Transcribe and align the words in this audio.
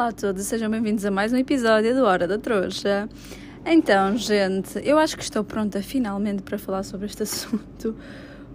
Olá 0.00 0.08
a 0.08 0.12
todos, 0.12 0.46
sejam 0.46 0.70
bem-vindos 0.70 1.04
a 1.04 1.10
mais 1.10 1.30
um 1.30 1.36
episódio 1.36 1.94
do 1.94 2.06
Hora 2.06 2.26
da 2.26 2.38
Trouxa. 2.38 3.06
Então, 3.66 4.16
gente, 4.16 4.80
eu 4.82 4.98
acho 4.98 5.14
que 5.14 5.22
estou 5.22 5.44
pronta 5.44 5.82
finalmente 5.82 6.42
para 6.42 6.56
falar 6.56 6.84
sobre 6.84 7.04
este 7.04 7.20
assunto, 7.24 7.94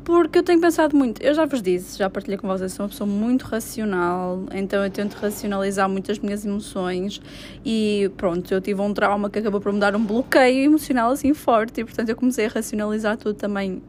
porque 0.03 0.39
eu 0.39 0.43
tenho 0.43 0.59
pensado 0.59 0.97
muito. 0.97 1.21
Eu 1.21 1.35
já 1.35 1.45
vos 1.45 1.61
disse, 1.61 1.99
já 1.99 2.09
partilhei 2.09 2.39
com 2.39 2.47
vocês, 2.47 2.73
sou 2.73 2.85
uma 2.85 2.89
pessoa 2.89 3.07
muito 3.07 3.43
racional, 3.43 4.43
então 4.55 4.83
eu 4.83 4.89
tento 4.89 5.13
racionalizar 5.13 5.87
muitas 5.87 6.17
minhas 6.17 6.43
emoções 6.43 7.21
e 7.63 8.11
pronto, 8.17 8.51
eu 8.51 8.59
tive 8.59 8.81
um 8.81 8.91
trauma 8.91 9.29
que 9.29 9.37
acabou 9.37 9.61
por 9.61 9.71
me 9.71 9.79
dar 9.79 9.95
um 9.95 10.03
bloqueio 10.03 10.63
emocional 10.63 11.11
assim 11.11 11.31
forte 11.35 11.79
e 11.79 11.85
portanto 11.85 12.09
eu 12.09 12.15
comecei 12.15 12.47
a 12.47 12.49
racionalizar 12.49 13.17
tudo 13.17 13.35
também 13.35 13.83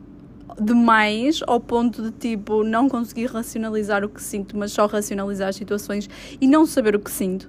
demais 0.61 1.41
ao 1.47 1.61
ponto 1.61 2.03
de 2.03 2.11
tipo 2.11 2.65
não 2.65 2.89
conseguir 2.89 3.27
racionalizar 3.27 4.05
o 4.05 4.09
que 4.09 4.23
sinto, 4.23 4.57
mas 4.57 4.73
só 4.73 4.87
racionalizar 4.87 5.49
as 5.49 5.57
situações 5.57 6.09
e 6.41 6.47
não 6.47 6.67
saber 6.67 6.97
o 6.97 7.01
que 7.01 7.11
sinto. 7.11 7.49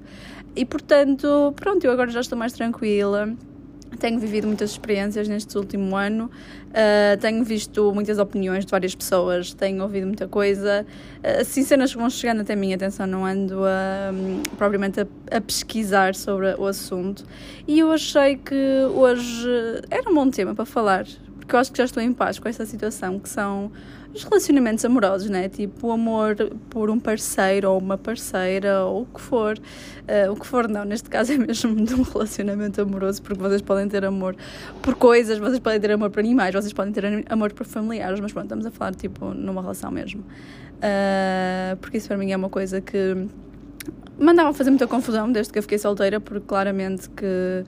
E 0.55 0.65
portanto, 0.65 1.53
pronto, 1.55 1.83
eu 1.85 1.91
agora 1.91 2.09
já 2.09 2.19
estou 2.19 2.37
mais 2.37 2.51
tranquila. 2.51 3.29
Tenho 3.99 4.19
vivido 4.19 4.47
muitas 4.47 4.71
experiências 4.71 5.27
neste 5.27 5.57
último 5.57 5.95
ano, 5.95 6.25
uh, 6.25 7.17
tenho 7.19 7.43
visto 7.43 7.93
muitas 7.93 8.19
opiniões 8.19 8.65
de 8.65 8.71
várias 8.71 8.93
pessoas, 8.93 9.53
tenho 9.53 9.81
ouvido 9.81 10.05
muita 10.05 10.27
coisa. 10.27 10.85
Uh, 11.23 11.41
assim, 11.41 11.63
cenas 11.63 11.93
vão 11.93 12.09
chegando 12.09 12.41
até 12.41 12.53
a 12.53 12.55
minha 12.55 12.75
atenção, 12.75 13.07
não 13.07 13.25
ando 13.25 13.63
a, 13.65 14.11
um, 14.11 14.43
propriamente 14.57 14.99
a, 14.99 15.07
a, 15.31 15.39
pesquisar 15.39 16.15
sobre 16.15 16.53
o 16.55 16.65
assunto. 16.65 17.23
E 17.65 17.79
eu 17.79 17.91
achei 17.91 18.35
que 18.35 18.55
hoje 18.93 19.49
era 19.89 20.09
um 20.09 20.13
bom 20.13 20.29
tema 20.29 20.53
para 20.53 20.65
falar, 20.65 21.05
porque 21.47 21.55
eu 21.55 21.59
acho 21.61 21.71
que 21.71 21.77
já 21.77 21.85
estou 21.85 22.03
em 22.03 22.11
paz 22.11 22.37
com 22.39 22.49
essa 22.49 22.65
situação, 22.65 23.17
que 23.19 23.29
são 23.29 23.71
os 24.13 24.21
relacionamentos 24.21 24.83
amorosos, 24.83 25.29
né? 25.29 25.47
Tipo, 25.47 25.87
o 25.87 25.91
amor 25.93 26.35
por 26.69 26.89
um 26.89 26.99
parceiro 26.99 27.71
ou 27.71 27.79
uma 27.79 27.97
parceira 27.97 28.83
ou 28.83 29.03
o 29.03 29.05
que 29.05 29.21
for. 29.21 29.57
Uh, 29.57 30.29
o 30.29 30.35
que 30.35 30.45
for, 30.45 30.67
não, 30.67 30.83
neste 30.83 31.09
caso 31.09 31.31
é 31.33 31.37
mesmo 31.37 31.73
de 31.73 31.95
um 31.95 32.01
relacionamento 32.01 32.81
amoroso, 32.81 33.21
porque 33.21 33.41
vocês 33.41 33.61
podem 33.61 33.87
ter 33.87 34.03
amor 34.03 34.35
por 34.81 34.95
coisas, 34.95 35.37
vocês 35.37 35.59
podem 35.59 35.79
ter 35.79 35.89
amor 35.89 36.09
por 36.09 36.19
animais, 36.19 36.53
vocês 36.53 36.73
podem 36.73 36.91
ter 36.91 37.23
amor 37.29 37.53
por 37.53 37.65
familiares, 37.65 38.19
mas 38.19 38.33
pronto, 38.33 38.47
estamos 38.47 38.65
a 38.65 38.71
falar, 38.71 38.93
tipo, 38.93 39.33
numa 39.33 39.61
relação 39.61 39.89
mesmo. 39.89 40.19
Uh, 40.19 41.77
porque 41.77 41.95
isso 41.95 42.09
para 42.09 42.17
mim 42.17 42.29
é 42.29 42.35
uma 42.35 42.49
coisa 42.49 42.81
que 42.81 43.25
mandava 44.19 44.53
fazer 44.53 44.69
muita 44.69 44.85
confusão 44.85 45.31
desde 45.31 45.53
que 45.53 45.59
eu 45.59 45.63
fiquei 45.63 45.77
solteira, 45.77 46.19
porque 46.19 46.45
claramente 46.45 47.09
que 47.09 47.63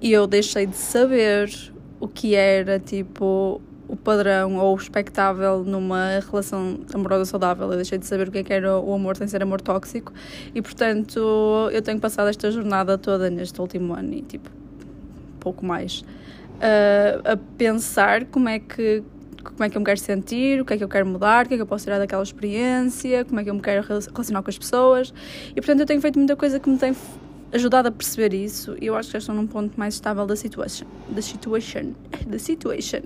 eu 0.00 0.26
deixei 0.26 0.64
de 0.64 0.76
saber 0.76 1.73
o 2.00 2.08
que 2.08 2.34
era 2.34 2.78
tipo 2.78 3.60
o 3.86 3.96
padrão 3.96 4.56
ou 4.56 4.74
o 4.74 4.76
expectável 4.76 5.62
numa 5.62 6.20
relação 6.20 6.80
amorosa 6.92 7.26
saudável. 7.26 7.70
Eu 7.70 7.76
deixei 7.76 7.98
de 7.98 8.06
saber 8.06 8.28
o 8.28 8.32
que, 8.32 8.38
é 8.38 8.42
que 8.42 8.52
era 8.52 8.78
o 8.78 8.94
amor 8.94 9.16
sem 9.16 9.28
ser 9.28 9.42
amor 9.42 9.60
tóxico 9.60 10.12
e, 10.54 10.62
portanto, 10.62 11.20
eu 11.72 11.82
tenho 11.82 12.00
passado 12.00 12.28
esta 12.28 12.50
jornada 12.50 12.96
toda 12.96 13.30
neste 13.30 13.60
último 13.60 13.94
ano 13.94 14.14
e, 14.14 14.22
tipo, 14.22 14.50
pouco 15.38 15.64
mais 15.64 16.00
uh, 16.54 17.32
a 17.32 17.36
pensar 17.58 18.24
como 18.26 18.48
é 18.48 18.58
que 18.58 19.02
como 19.42 19.62
é 19.62 19.68
que 19.68 19.76
eu 19.76 19.80
me 19.80 19.84
quero 19.84 20.00
sentir, 20.00 20.62
o 20.62 20.64
que 20.64 20.72
é 20.72 20.78
que 20.78 20.82
eu 20.82 20.88
quero 20.88 21.04
mudar, 21.04 21.44
o 21.44 21.48
que 21.48 21.52
é 21.52 21.56
que 21.58 21.62
eu 21.62 21.66
posso 21.66 21.84
tirar 21.84 21.98
daquela 21.98 22.22
experiência, 22.22 23.26
como 23.26 23.40
é 23.40 23.44
que 23.44 23.50
eu 23.50 23.54
me 23.54 23.60
quero 23.60 23.86
relacionar 23.86 24.42
com 24.42 24.48
as 24.48 24.56
pessoas. 24.56 25.12
E 25.50 25.54
portanto 25.56 25.80
eu 25.80 25.86
tenho 25.86 26.00
feito 26.00 26.18
muita 26.18 26.34
coisa 26.34 26.58
que 26.58 26.70
me 26.70 26.78
tem 26.78 26.96
ajudado 27.52 27.88
a 27.88 27.90
perceber 27.90 28.34
isso 28.34 28.76
e 28.80 28.86
eu 28.86 28.96
acho 28.96 29.08
que 29.08 29.12
já 29.14 29.18
estou 29.18 29.34
num 29.34 29.46
ponto 29.46 29.78
mais 29.78 29.94
estável 29.94 30.26
da 30.26 30.36
situation. 30.36 30.86
Da 31.08 31.22
situation. 31.22 31.92
Da 32.26 32.38
situation. 32.38 33.00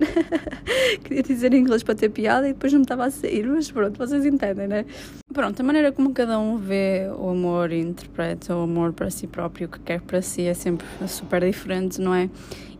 Queria 1.03 1.21
dizer 1.21 1.53
em 1.53 1.57
inglês 1.57 1.83
para 1.83 1.93
ter 1.93 2.09
piada 2.09 2.47
e 2.47 2.53
depois 2.53 2.71
não 2.71 2.79
me 2.79 2.85
estava 2.85 3.05
a 3.05 3.11
sair, 3.11 3.45
mas 3.45 3.69
pronto, 3.69 3.97
vocês 3.97 4.25
entendem, 4.25 4.67
né? 4.67 4.85
Pronto, 5.33 5.59
a 5.59 5.63
maneira 5.63 5.91
como 5.91 6.13
cada 6.13 6.39
um 6.39 6.57
vê 6.57 7.09
o 7.17 7.29
amor 7.29 7.71
e 7.71 7.79
interpreta 7.79 8.55
o 8.55 8.61
amor 8.61 8.93
para 8.93 9.09
si 9.09 9.27
próprio, 9.27 9.67
o 9.67 9.69
que 9.69 9.79
quer 9.79 9.99
para 10.01 10.21
si, 10.21 10.43
é 10.43 10.53
sempre 10.53 10.87
super 11.07 11.43
diferente, 11.45 11.99
não 11.99 12.13
é? 12.13 12.29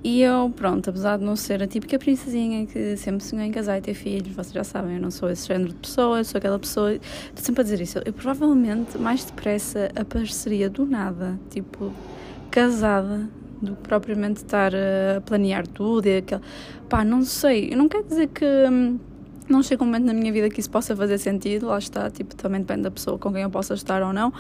E 0.02 0.22
eu, 0.22 0.52
pronto, 0.56 0.90
apesar 0.90 1.18
de 1.18 1.26
não 1.26 1.36
ser 1.36 1.62
a 1.62 1.68
típica 1.68 2.00
princesinha 2.00 2.66
que 2.66 2.96
sempre 2.96 3.22
sonhou 3.22 3.46
em 3.46 3.52
casar 3.52 3.78
e 3.78 3.82
ter 3.82 3.94
filhos, 3.94 4.34
vocês 4.34 4.54
já 4.54 4.64
sabem, 4.64 4.96
eu 4.96 5.02
não 5.02 5.12
sou 5.12 5.30
esse 5.30 5.46
género 5.46 5.70
de 5.70 5.76
pessoa, 5.76 6.20
eu 6.20 6.26
sou 6.26 6.38
aquela 6.38 6.58
pessoa. 6.58 6.94
Estou 6.94 7.44
sempre 7.44 7.62
a 7.62 7.64
dizer 7.64 7.82
isso. 7.82 8.00
Eu 8.06 8.14
provavelmente 8.14 8.98
mais 8.98 9.26
depressa 9.26 9.92
apareceria 9.96 10.70
do 10.70 10.86
nada, 10.86 11.38
tipo, 11.50 11.92
casada, 12.50 13.28
do 13.62 13.76
que 13.76 13.82
propriamente 13.82 14.38
estar 14.38 14.72
a 14.74 15.20
planear 15.22 15.68
tudo 15.68 16.08
e 16.08 16.18
aquele. 16.18 16.42
Pá, 16.88 17.04
não 17.04 17.22
sei. 17.24 17.74
Eu 17.74 17.78
não 17.78 17.90
quero 17.90 18.06
dizer 18.06 18.28
que. 18.28 18.46
Hum, 18.46 19.00
não 19.50 19.64
chega 19.64 19.84
um 19.84 19.88
momento 19.88 20.06
na 20.06 20.14
minha 20.14 20.32
vida 20.32 20.48
que 20.48 20.60
isso 20.60 20.70
possa 20.70 20.96
fazer 20.96 21.18
sentido, 21.18 21.66
lá 21.66 21.80
está, 21.80 22.10
tipo, 22.12 22.36
também 22.36 22.62
depende 22.62 22.84
da 22.84 22.92
pessoa 22.92 23.18
com 23.18 23.34
quem 23.34 23.42
eu 23.42 23.50
possa 23.50 23.74
estar 23.74 24.04
ou 24.04 24.14
não, 24.14 24.32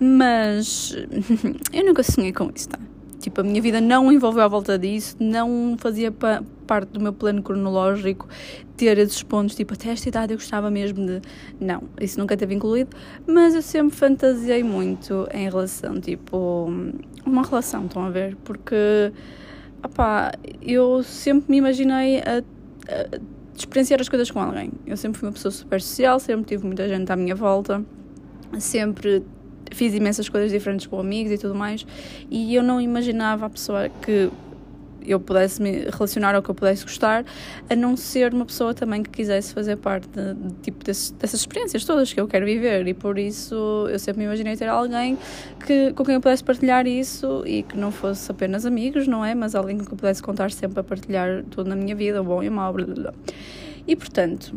mas 0.00 0.96
eu 1.70 1.84
nunca 1.84 2.02
sonhei 2.02 2.32
com 2.32 2.50
isso, 2.54 2.70
tá? 2.70 2.78
Tipo, 3.24 3.40
a 3.40 3.44
minha 3.44 3.62
vida 3.62 3.80
não 3.80 4.12
envolveu 4.12 4.42
à 4.42 4.48
volta 4.48 4.78
disso, 4.78 5.16
não 5.18 5.78
fazia 5.78 6.12
pa 6.12 6.44
parte 6.66 6.90
do 6.90 7.00
meu 7.00 7.12
plano 7.12 7.42
cronológico 7.42 8.28
ter 8.76 8.98
esses 8.98 9.22
pontos, 9.22 9.54
tipo, 9.54 9.72
até 9.72 9.88
esta 9.88 10.06
idade 10.10 10.34
eu 10.34 10.36
gostava 10.36 10.70
mesmo 10.70 11.06
de. 11.06 11.22
Não, 11.58 11.84
isso 11.98 12.20
nunca 12.20 12.36
teve 12.36 12.54
incluído, 12.54 12.94
mas 13.26 13.54
eu 13.54 13.62
sempre 13.62 13.96
fantasiei 13.96 14.62
muito 14.62 15.26
em 15.32 15.48
relação, 15.48 15.98
tipo, 15.98 16.68
uma 17.24 17.42
relação, 17.42 17.86
estão 17.86 18.02
a 18.02 18.10
ver? 18.10 18.36
Porque, 18.44 19.10
opá, 19.82 20.30
eu 20.60 21.02
sempre 21.02 21.50
me 21.50 21.56
imaginei 21.56 22.18
a, 22.18 22.42
a 22.88 23.18
experienciar 23.56 24.02
as 24.02 24.08
coisas 24.10 24.30
com 24.30 24.38
alguém. 24.38 24.70
Eu 24.86 24.98
sempre 24.98 25.18
fui 25.18 25.28
uma 25.28 25.32
pessoa 25.32 25.50
super 25.50 25.80
social, 25.80 26.20
sempre 26.20 26.44
tive 26.44 26.66
muita 26.66 26.86
gente 26.86 27.10
à 27.10 27.16
minha 27.16 27.34
volta, 27.34 27.82
sempre 28.58 29.24
fiz 29.70 29.94
imensas 29.94 30.28
coisas 30.28 30.50
diferentes 30.50 30.86
com 30.86 30.98
amigos 30.98 31.32
e 31.32 31.38
tudo 31.38 31.54
mais, 31.54 31.86
e 32.30 32.54
eu 32.54 32.62
não 32.62 32.80
imaginava 32.80 33.46
a 33.46 33.50
pessoa 33.50 33.88
que 33.88 34.30
eu 35.06 35.20
pudesse 35.20 35.60
me 35.60 35.84
relacionar 35.90 36.34
ou 36.34 36.42
que 36.42 36.50
eu 36.50 36.54
pudesse 36.54 36.82
gostar, 36.82 37.24
a 37.68 37.76
não 37.76 37.96
ser 37.96 38.32
uma 38.32 38.46
pessoa 38.46 38.74
também 38.74 39.02
que 39.02 39.10
quisesse 39.10 39.52
fazer 39.52 39.76
parte 39.76 40.08
de, 40.08 40.34
de, 40.34 40.54
tipo 40.62 40.84
desse, 40.84 41.12
dessas 41.14 41.40
experiências 41.40 41.84
todas 41.84 42.12
que 42.12 42.20
eu 42.20 42.26
quero 42.26 42.46
viver 42.46 42.86
e 42.86 42.94
por 42.94 43.18
isso 43.18 43.86
eu 43.90 43.98
sempre 43.98 44.20
me 44.20 44.24
imaginei 44.24 44.56
ter 44.56 44.68
alguém 44.68 45.18
que, 45.64 45.92
com 45.92 46.04
quem 46.04 46.14
eu 46.14 46.20
pudesse 46.20 46.42
partilhar 46.42 46.86
isso 46.86 47.42
e 47.46 47.62
que 47.62 47.76
não 47.76 47.90
fosse 47.90 48.30
apenas 48.30 48.64
amigos, 48.64 49.06
não 49.06 49.24
é? 49.24 49.34
Mas 49.34 49.54
alguém 49.54 49.76
com 49.76 49.84
quem 49.84 49.92
eu 49.92 49.98
pudesse 49.98 50.22
contar 50.22 50.50
sempre 50.50 50.80
a 50.80 50.82
partilhar 50.82 51.44
tudo 51.50 51.68
na 51.68 51.76
minha 51.76 51.94
vida, 51.94 52.20
o 52.20 52.24
bom 52.24 52.42
e 52.42 52.48
o 52.48 52.52
mau, 52.52 52.72
blá, 52.72 52.86
blá, 52.86 52.94
blá. 52.94 53.14
E 53.86 53.94
portanto, 53.94 54.54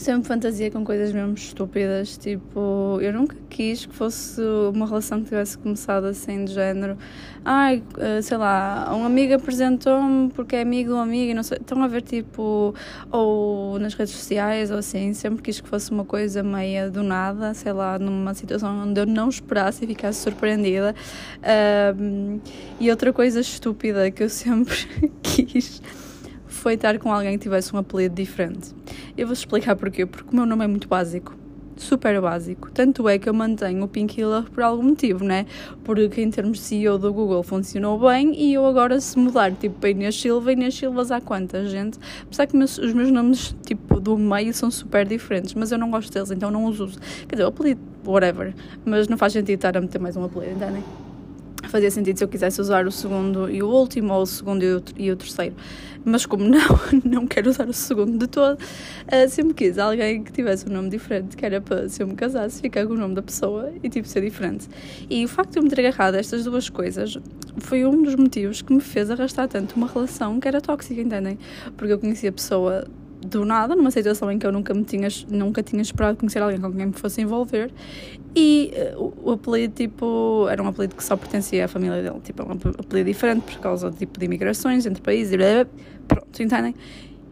sempre 0.00 0.26
fantasia 0.26 0.70
com 0.70 0.84
coisas 0.84 1.12
mesmo 1.12 1.34
estúpidas. 1.34 2.16
Tipo, 2.18 2.98
eu 3.00 3.12
nunca 3.12 3.36
quis 3.48 3.86
que 3.86 3.94
fosse 3.94 4.40
uma 4.72 4.86
relação 4.86 5.20
que 5.20 5.28
tivesse 5.28 5.56
começado 5.56 6.06
assim, 6.06 6.44
de 6.44 6.52
género. 6.52 6.98
Ai, 7.44 7.82
eh, 7.98 8.20
sei 8.22 8.36
lá, 8.36 8.92
um 8.94 9.04
amigo 9.04 9.34
apresentou-me 9.34 10.30
porque 10.30 10.56
é 10.56 10.62
amigo 10.62 10.90
de 10.90 10.94
um 10.96 11.00
amigo 11.00 11.34
não 11.34 11.42
sei. 11.42 11.58
Estão 11.58 11.82
a 11.82 11.88
ver, 11.88 12.02
tipo, 12.02 12.74
ou 13.10 13.78
nas 13.78 13.94
redes 13.94 14.14
sociais 14.14 14.70
ou 14.70 14.78
assim. 14.78 15.14
Sempre 15.14 15.42
quis 15.42 15.60
que 15.60 15.68
fosse 15.68 15.90
uma 15.90 16.04
coisa 16.04 16.42
meia 16.42 16.90
do 16.90 17.02
nada, 17.02 17.54
sei 17.54 17.72
lá, 17.72 17.98
numa 17.98 18.34
situação 18.34 18.88
onde 18.88 19.00
eu 19.00 19.06
não 19.06 19.28
esperasse 19.28 19.84
e 19.84 19.86
ficasse 19.88 20.20
surpreendida. 20.20 20.94
Um, 21.98 22.40
e 22.80 22.90
outra 22.90 23.12
coisa 23.12 23.40
estúpida 23.40 24.10
que 24.10 24.22
eu 24.24 24.28
sempre 24.30 24.88
quis 25.22 25.80
foi 26.64 26.74
estar 26.74 26.98
com 26.98 27.12
alguém 27.12 27.32
que 27.32 27.42
tivesse 27.42 27.76
um 27.76 27.78
apelido 27.78 28.14
diferente. 28.14 28.70
Eu 29.18 29.26
vou 29.26 29.34
explicar 29.34 29.76
porquê. 29.76 30.06
Porque 30.06 30.30
o 30.32 30.34
meu 30.34 30.46
nome 30.46 30.64
é 30.64 30.66
muito 30.66 30.88
básico. 30.88 31.36
Super 31.76 32.18
básico. 32.22 32.70
Tanto 32.70 33.06
é 33.06 33.18
que 33.18 33.28
eu 33.28 33.34
mantenho 33.34 33.84
o 33.84 33.88
Pink 33.88 34.14
Killer 34.14 34.44
por 34.44 34.62
algum 34.62 34.82
motivo, 34.84 35.22
né? 35.22 35.44
Porque 35.84 36.22
em 36.22 36.30
termos 36.30 36.56
de 36.56 36.64
CEO 36.64 36.96
do 36.96 37.12
Google 37.12 37.42
funcionou 37.42 37.98
bem 37.98 38.34
e 38.34 38.54
eu 38.54 38.64
agora 38.64 38.98
se 38.98 39.18
mudar 39.18 39.52
tipo 39.52 39.78
para 39.78 39.90
Inês 39.90 40.18
Silva, 40.18 40.52
Inês 40.52 40.74
Silvas 40.74 41.10
há 41.10 41.20
quanta 41.20 41.66
gente? 41.66 41.98
Apesar 42.22 42.46
que 42.46 42.56
meus, 42.56 42.78
os 42.78 42.94
meus 42.94 43.10
nomes 43.10 43.54
tipo 43.66 44.00
do 44.00 44.16
meio 44.16 44.54
são 44.54 44.70
super 44.70 45.06
diferentes, 45.06 45.52
mas 45.52 45.70
eu 45.70 45.76
não 45.76 45.90
gosto 45.90 46.10
deles, 46.10 46.30
então 46.30 46.50
não 46.50 46.64
os 46.64 46.80
uso. 46.80 46.98
Quer 47.28 47.34
dizer, 47.34 47.44
o 47.44 47.48
apelido, 47.48 47.80
whatever. 48.06 48.54
Mas 48.86 49.06
não 49.06 49.18
faz 49.18 49.34
sentido 49.34 49.56
estar 49.56 49.76
a 49.76 49.82
meter 49.82 50.00
mais 50.00 50.16
um 50.16 50.24
apelido, 50.24 50.54
entendem? 50.54 50.82
Fazia 51.68 51.90
sentido 51.90 52.16
se 52.16 52.24
eu 52.24 52.28
quisesse 52.28 52.60
usar 52.60 52.86
o 52.86 52.92
segundo 52.92 53.50
e 53.50 53.62
o 53.62 53.68
último, 53.68 54.12
ou 54.12 54.22
o 54.22 54.26
segundo 54.26 54.62
e 54.96 55.10
o, 55.10 55.16
terceiro. 55.16 55.54
Mas 56.04 56.26
como 56.26 56.44
não, 56.44 56.80
não 57.04 57.26
quero 57.26 57.50
usar 57.50 57.68
o 57.68 57.72
segundo 57.72 58.18
de 58.18 58.26
todo, 58.26 58.58
uh, 58.58 59.28
sempre 59.28 59.54
quis 59.54 59.78
alguém 59.78 60.22
que 60.22 60.32
tivesse 60.32 60.68
um 60.68 60.72
nome 60.72 60.90
diferente, 60.90 61.36
que 61.36 61.44
era 61.44 61.60
para, 61.60 61.88
se 61.88 62.02
eu 62.02 62.06
me 62.06 62.14
casasse, 62.14 62.60
ficar 62.60 62.86
com 62.86 62.92
o 62.92 62.96
nome 62.96 63.14
da 63.14 63.22
pessoa 63.22 63.72
e 63.82 63.88
tipo 63.88 64.06
ser 64.06 64.22
diferente. 64.22 64.68
E 65.08 65.24
o 65.24 65.28
facto 65.28 65.52
de 65.52 65.58
eu 65.58 65.62
me 65.62 65.70
ter 65.70 65.80
agarrado 65.80 66.14
a 66.16 66.18
estas 66.18 66.44
duas 66.44 66.68
coisas 66.68 67.18
foi 67.58 67.84
um 67.84 68.02
dos 68.02 68.14
motivos 68.16 68.60
que 68.62 68.72
me 68.72 68.80
fez 68.80 69.10
arrastar 69.10 69.48
tanto 69.48 69.76
uma 69.76 69.86
relação 69.86 70.38
que 70.40 70.48
era 70.48 70.60
tóxica, 70.60 71.00
entendem? 71.00 71.38
Porque 71.76 71.92
eu 71.92 71.98
conhecia 71.98 72.30
a 72.30 72.32
pessoa 72.32 72.84
do 73.24 73.44
nada, 73.44 73.74
numa 73.74 73.90
situação 73.90 74.30
em 74.30 74.38
que 74.38 74.46
eu 74.46 74.52
nunca, 74.52 74.72
me 74.74 74.84
tinha, 74.84 75.08
nunca 75.28 75.62
tinha 75.62 75.82
esperado 75.82 76.16
conhecer 76.18 76.42
alguém 76.42 76.60
com 76.60 76.72
quem 76.72 76.86
me 76.86 76.92
fosse 76.92 77.20
envolver. 77.20 77.70
E 78.34 78.72
uh, 78.96 79.12
o, 79.22 79.32
apelido, 79.32 79.74
tipo, 79.74 80.46
era 80.48 80.62
um 80.62 80.68
apelido 80.68 80.94
que 80.94 81.04
só 81.04 81.16
pertencia 81.16 81.64
à 81.64 81.68
família 81.68 82.02
dele. 82.02 82.20
Tipo, 82.22 82.42
é 82.42 82.46
um 82.46 82.52
apelido 82.52 83.08
diferente 83.08 83.42
por 83.42 83.60
causa 83.60 83.90
tipo 83.90 84.18
de 84.18 84.24
imigrações 84.24 84.86
entre 84.86 85.02
países 85.02 85.32
e 85.32 85.36
blá, 85.36 85.46
blá, 85.64 85.66
pronto, 86.08 86.42
entendem? 86.42 86.74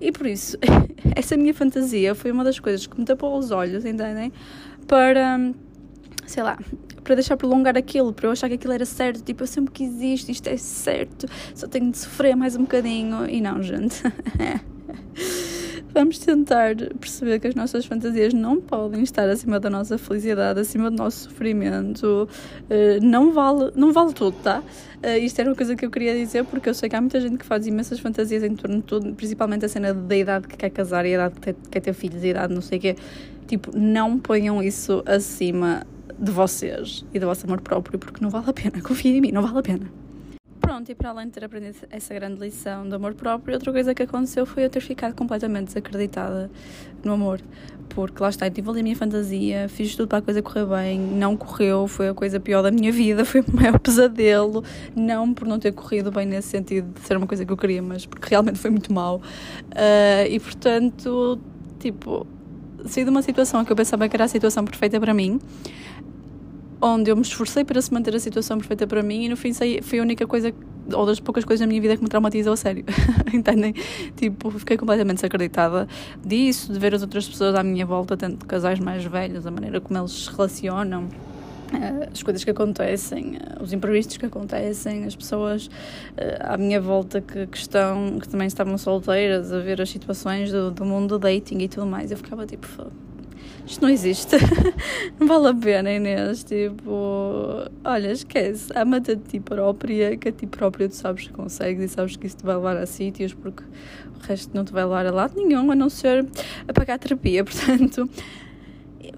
E 0.00 0.10
por 0.10 0.26
isso, 0.26 0.56
essa 1.14 1.36
minha 1.36 1.54
fantasia 1.54 2.14
foi 2.14 2.32
uma 2.32 2.44
das 2.44 2.58
coisas 2.58 2.86
que 2.86 2.98
me 2.98 3.04
tapou 3.04 3.38
os 3.38 3.50
olhos, 3.50 3.84
entendem? 3.84 4.32
Para 4.86 5.52
sei 6.26 6.42
lá, 6.42 6.56
para 7.02 7.14
deixar 7.14 7.36
prolongar 7.36 7.76
aquilo, 7.76 8.12
para 8.12 8.26
eu 8.26 8.32
achar 8.32 8.48
que 8.48 8.54
aquilo 8.54 8.72
era 8.72 8.86
certo, 8.86 9.22
tipo, 9.22 9.42
eu 9.42 9.46
sempre 9.46 9.72
quis 9.72 10.00
isto, 10.00 10.30
isto 10.30 10.48
é 10.48 10.56
certo, 10.56 11.26
só 11.54 11.66
tenho 11.66 11.90
de 11.90 11.98
sofrer 11.98 12.36
mais 12.36 12.56
um 12.56 12.62
bocadinho. 12.62 13.28
E 13.28 13.40
não, 13.40 13.62
gente. 13.62 14.02
Vamos 15.94 16.18
tentar 16.18 16.74
perceber 16.98 17.38
que 17.38 17.48
as 17.48 17.54
nossas 17.54 17.84
fantasias 17.84 18.32
não 18.32 18.58
podem 18.62 19.02
estar 19.02 19.28
acima 19.28 19.60
da 19.60 19.68
nossa 19.68 19.98
felicidade, 19.98 20.58
acima 20.58 20.90
do 20.90 20.96
nosso 20.96 21.24
sofrimento. 21.24 22.26
Uh, 22.62 23.04
não, 23.04 23.30
vale, 23.32 23.70
não 23.74 23.92
vale 23.92 24.14
tudo, 24.14 24.34
tá? 24.42 24.62
Uh, 25.04 25.18
isto 25.18 25.38
era 25.38 25.50
uma 25.50 25.56
coisa 25.56 25.76
que 25.76 25.84
eu 25.84 25.90
queria 25.90 26.14
dizer 26.14 26.44
porque 26.46 26.70
eu 26.70 26.74
sei 26.74 26.88
que 26.88 26.96
há 26.96 27.00
muita 27.00 27.20
gente 27.20 27.36
que 27.36 27.44
faz 27.44 27.66
imensas 27.66 28.00
fantasias 28.00 28.42
em 28.42 28.56
torno 28.56 28.76
de 28.76 28.84
tudo, 28.84 29.12
principalmente 29.12 29.66
a 29.66 29.68
cena 29.68 29.92
da 29.92 30.16
idade 30.16 30.48
que 30.48 30.56
quer 30.56 30.70
casar 30.70 31.04
a 31.04 31.08
idade 31.08 31.38
que 31.38 31.52
quer 31.52 31.80
ter 31.80 31.92
filhos 31.92 32.24
a 32.24 32.26
idade 32.26 32.54
não 32.54 32.62
sei 32.62 32.78
o 32.78 32.80
quê. 32.80 32.96
Tipo, 33.46 33.76
não 33.76 34.18
ponham 34.18 34.62
isso 34.62 35.02
acima 35.04 35.86
de 36.18 36.32
vocês 36.32 37.04
e 37.12 37.18
do 37.18 37.26
vosso 37.26 37.44
amor 37.44 37.60
próprio 37.60 37.98
porque 37.98 38.22
não 38.22 38.30
vale 38.30 38.48
a 38.48 38.52
pena. 38.54 38.80
Confiem 38.80 39.18
em 39.18 39.20
mim, 39.20 39.30
não 39.30 39.42
vale 39.42 39.58
a 39.58 39.62
pena. 39.62 40.01
Pronto, 40.62 40.88
e 40.88 40.94
para 40.94 41.10
além 41.10 41.26
de 41.26 41.32
ter 41.32 41.44
aprendido 41.44 41.76
essa 41.90 42.14
grande 42.14 42.40
lição 42.40 42.88
do 42.88 42.94
amor 42.94 43.14
próprio, 43.14 43.54
outra 43.54 43.72
coisa 43.72 43.92
que 43.92 44.04
aconteceu 44.04 44.46
foi 44.46 44.64
eu 44.64 44.70
ter 44.70 44.80
ficado 44.80 45.12
completamente 45.12 45.66
desacreditada 45.66 46.48
no 47.04 47.12
amor. 47.12 47.40
Porque 47.88 48.22
lá 48.22 48.28
está, 48.28 48.46
eu 48.46 48.50
tive 48.52 48.70
ali 48.70 48.78
a 48.78 48.82
minha 48.84 48.96
fantasia, 48.96 49.68
fiz 49.68 49.96
tudo 49.96 50.06
para 50.06 50.18
a 50.18 50.22
coisa 50.22 50.40
correr 50.40 50.64
bem, 50.64 51.00
não 51.00 51.36
correu, 51.36 51.88
foi 51.88 52.08
a 52.08 52.14
coisa 52.14 52.38
pior 52.38 52.62
da 52.62 52.70
minha 52.70 52.92
vida, 52.92 53.24
foi 53.26 53.40
o 53.40 53.44
maior 53.52 53.76
pesadelo. 53.80 54.62
Não 54.94 55.34
por 55.34 55.48
não 55.48 55.58
ter 55.58 55.72
corrido 55.72 56.12
bem 56.12 56.26
nesse 56.26 56.48
sentido 56.48 56.94
de 56.94 57.00
ser 57.00 57.16
uma 57.16 57.26
coisa 57.26 57.44
que 57.44 57.52
eu 57.52 57.56
queria, 57.56 57.82
mas 57.82 58.06
porque 58.06 58.28
realmente 58.30 58.58
foi 58.58 58.70
muito 58.70 58.92
mal. 58.92 59.16
Uh, 59.16 60.30
e 60.30 60.38
portanto, 60.38 61.40
tipo, 61.80 62.24
saí 62.86 63.02
de 63.02 63.10
uma 63.10 63.22
situação 63.22 63.64
que 63.64 63.72
eu 63.72 63.76
pensava 63.76 64.08
que 64.08 64.14
era 64.14 64.24
a 64.24 64.28
situação 64.28 64.64
perfeita 64.64 65.00
para 65.00 65.12
mim 65.12 65.40
onde 66.82 67.10
eu 67.10 67.16
me 67.16 67.22
esforcei 67.22 67.64
para 67.64 67.80
se 67.80 67.94
manter 67.94 68.14
a 68.14 68.18
situação 68.18 68.58
perfeita 68.58 68.86
para 68.86 69.02
mim 69.02 69.26
e 69.26 69.28
no 69.28 69.36
fim 69.36 69.52
foi 69.82 70.00
a 70.00 70.02
única 70.02 70.26
coisa, 70.26 70.52
ou 70.92 71.06
das 71.06 71.20
poucas 71.20 71.44
coisas 71.44 71.60
na 71.60 71.68
minha 71.68 71.80
vida 71.80 71.96
que 71.96 72.02
me 72.02 72.08
traumatizou 72.08 72.52
a 72.52 72.56
sério. 72.56 72.84
Entendem? 73.32 73.72
Tipo, 74.16 74.50
fiquei 74.50 74.76
completamente 74.76 75.16
desacreditada 75.16 75.86
disso, 76.24 76.72
de 76.72 76.78
ver 76.80 76.92
as 76.94 77.02
outras 77.02 77.28
pessoas 77.28 77.54
à 77.54 77.62
minha 77.62 77.86
volta, 77.86 78.16
tanto 78.16 78.44
casais 78.44 78.80
mais 78.80 79.04
velhos, 79.04 79.46
a 79.46 79.50
maneira 79.50 79.80
como 79.80 79.96
eles 79.96 80.10
se 80.10 80.30
relacionam 80.30 81.08
eh, 81.72 82.08
as 82.12 82.22
coisas 82.22 82.42
que 82.42 82.50
acontecem, 82.50 83.36
eh, 83.36 83.62
os 83.62 83.72
imprevistos 83.72 84.16
que 84.16 84.26
acontecem, 84.26 85.04
as 85.04 85.14
pessoas 85.14 85.70
eh, 86.16 86.38
à 86.40 86.56
minha 86.58 86.80
volta 86.80 87.20
que, 87.20 87.46
que, 87.46 87.56
estão, 87.56 88.18
que 88.20 88.28
também 88.28 88.48
estavam 88.48 88.76
solteiras, 88.76 89.52
a 89.52 89.60
ver 89.60 89.80
as 89.80 89.88
situações 89.88 90.50
do, 90.50 90.70
do 90.72 90.84
mundo 90.84 91.16
do 91.16 91.18
dating 91.20 91.58
e 91.58 91.68
tudo 91.68 91.86
mais. 91.86 92.10
Eu 92.10 92.16
ficava 92.16 92.44
tipo, 92.44 92.66
isto 93.66 93.82
não 93.82 93.88
existe, 93.88 94.36
não 95.18 95.26
vale 95.26 95.48
a 95.48 95.54
pena, 95.54 95.92
Inês. 95.92 96.44
Tipo, 96.44 97.68
olha, 97.84 98.12
esquece, 98.12 98.72
ama-te 98.74 99.12
a 99.12 99.16
ti 99.16 99.40
própria, 99.40 100.16
que 100.16 100.28
a 100.28 100.32
ti 100.32 100.46
própria 100.46 100.88
tu 100.88 100.96
sabes 100.96 101.26
que 101.26 101.32
consegues 101.32 101.84
e 101.84 101.88
sabes 101.88 102.16
que 102.16 102.26
isso 102.26 102.38
te 102.38 102.44
vai 102.44 102.56
levar 102.56 102.76
a 102.76 102.86
sítios, 102.86 103.32
porque 103.34 103.62
o 103.62 104.26
resto 104.26 104.50
não 104.54 104.64
te 104.64 104.72
vai 104.72 104.84
levar 104.84 105.06
a 105.06 105.10
lado 105.10 105.36
nenhum, 105.36 105.70
a 105.70 105.74
não 105.74 105.88
ser 105.88 106.26
a 106.66 106.72
pagar 106.72 106.98
terapia. 106.98 107.44
Portanto, 107.44 108.08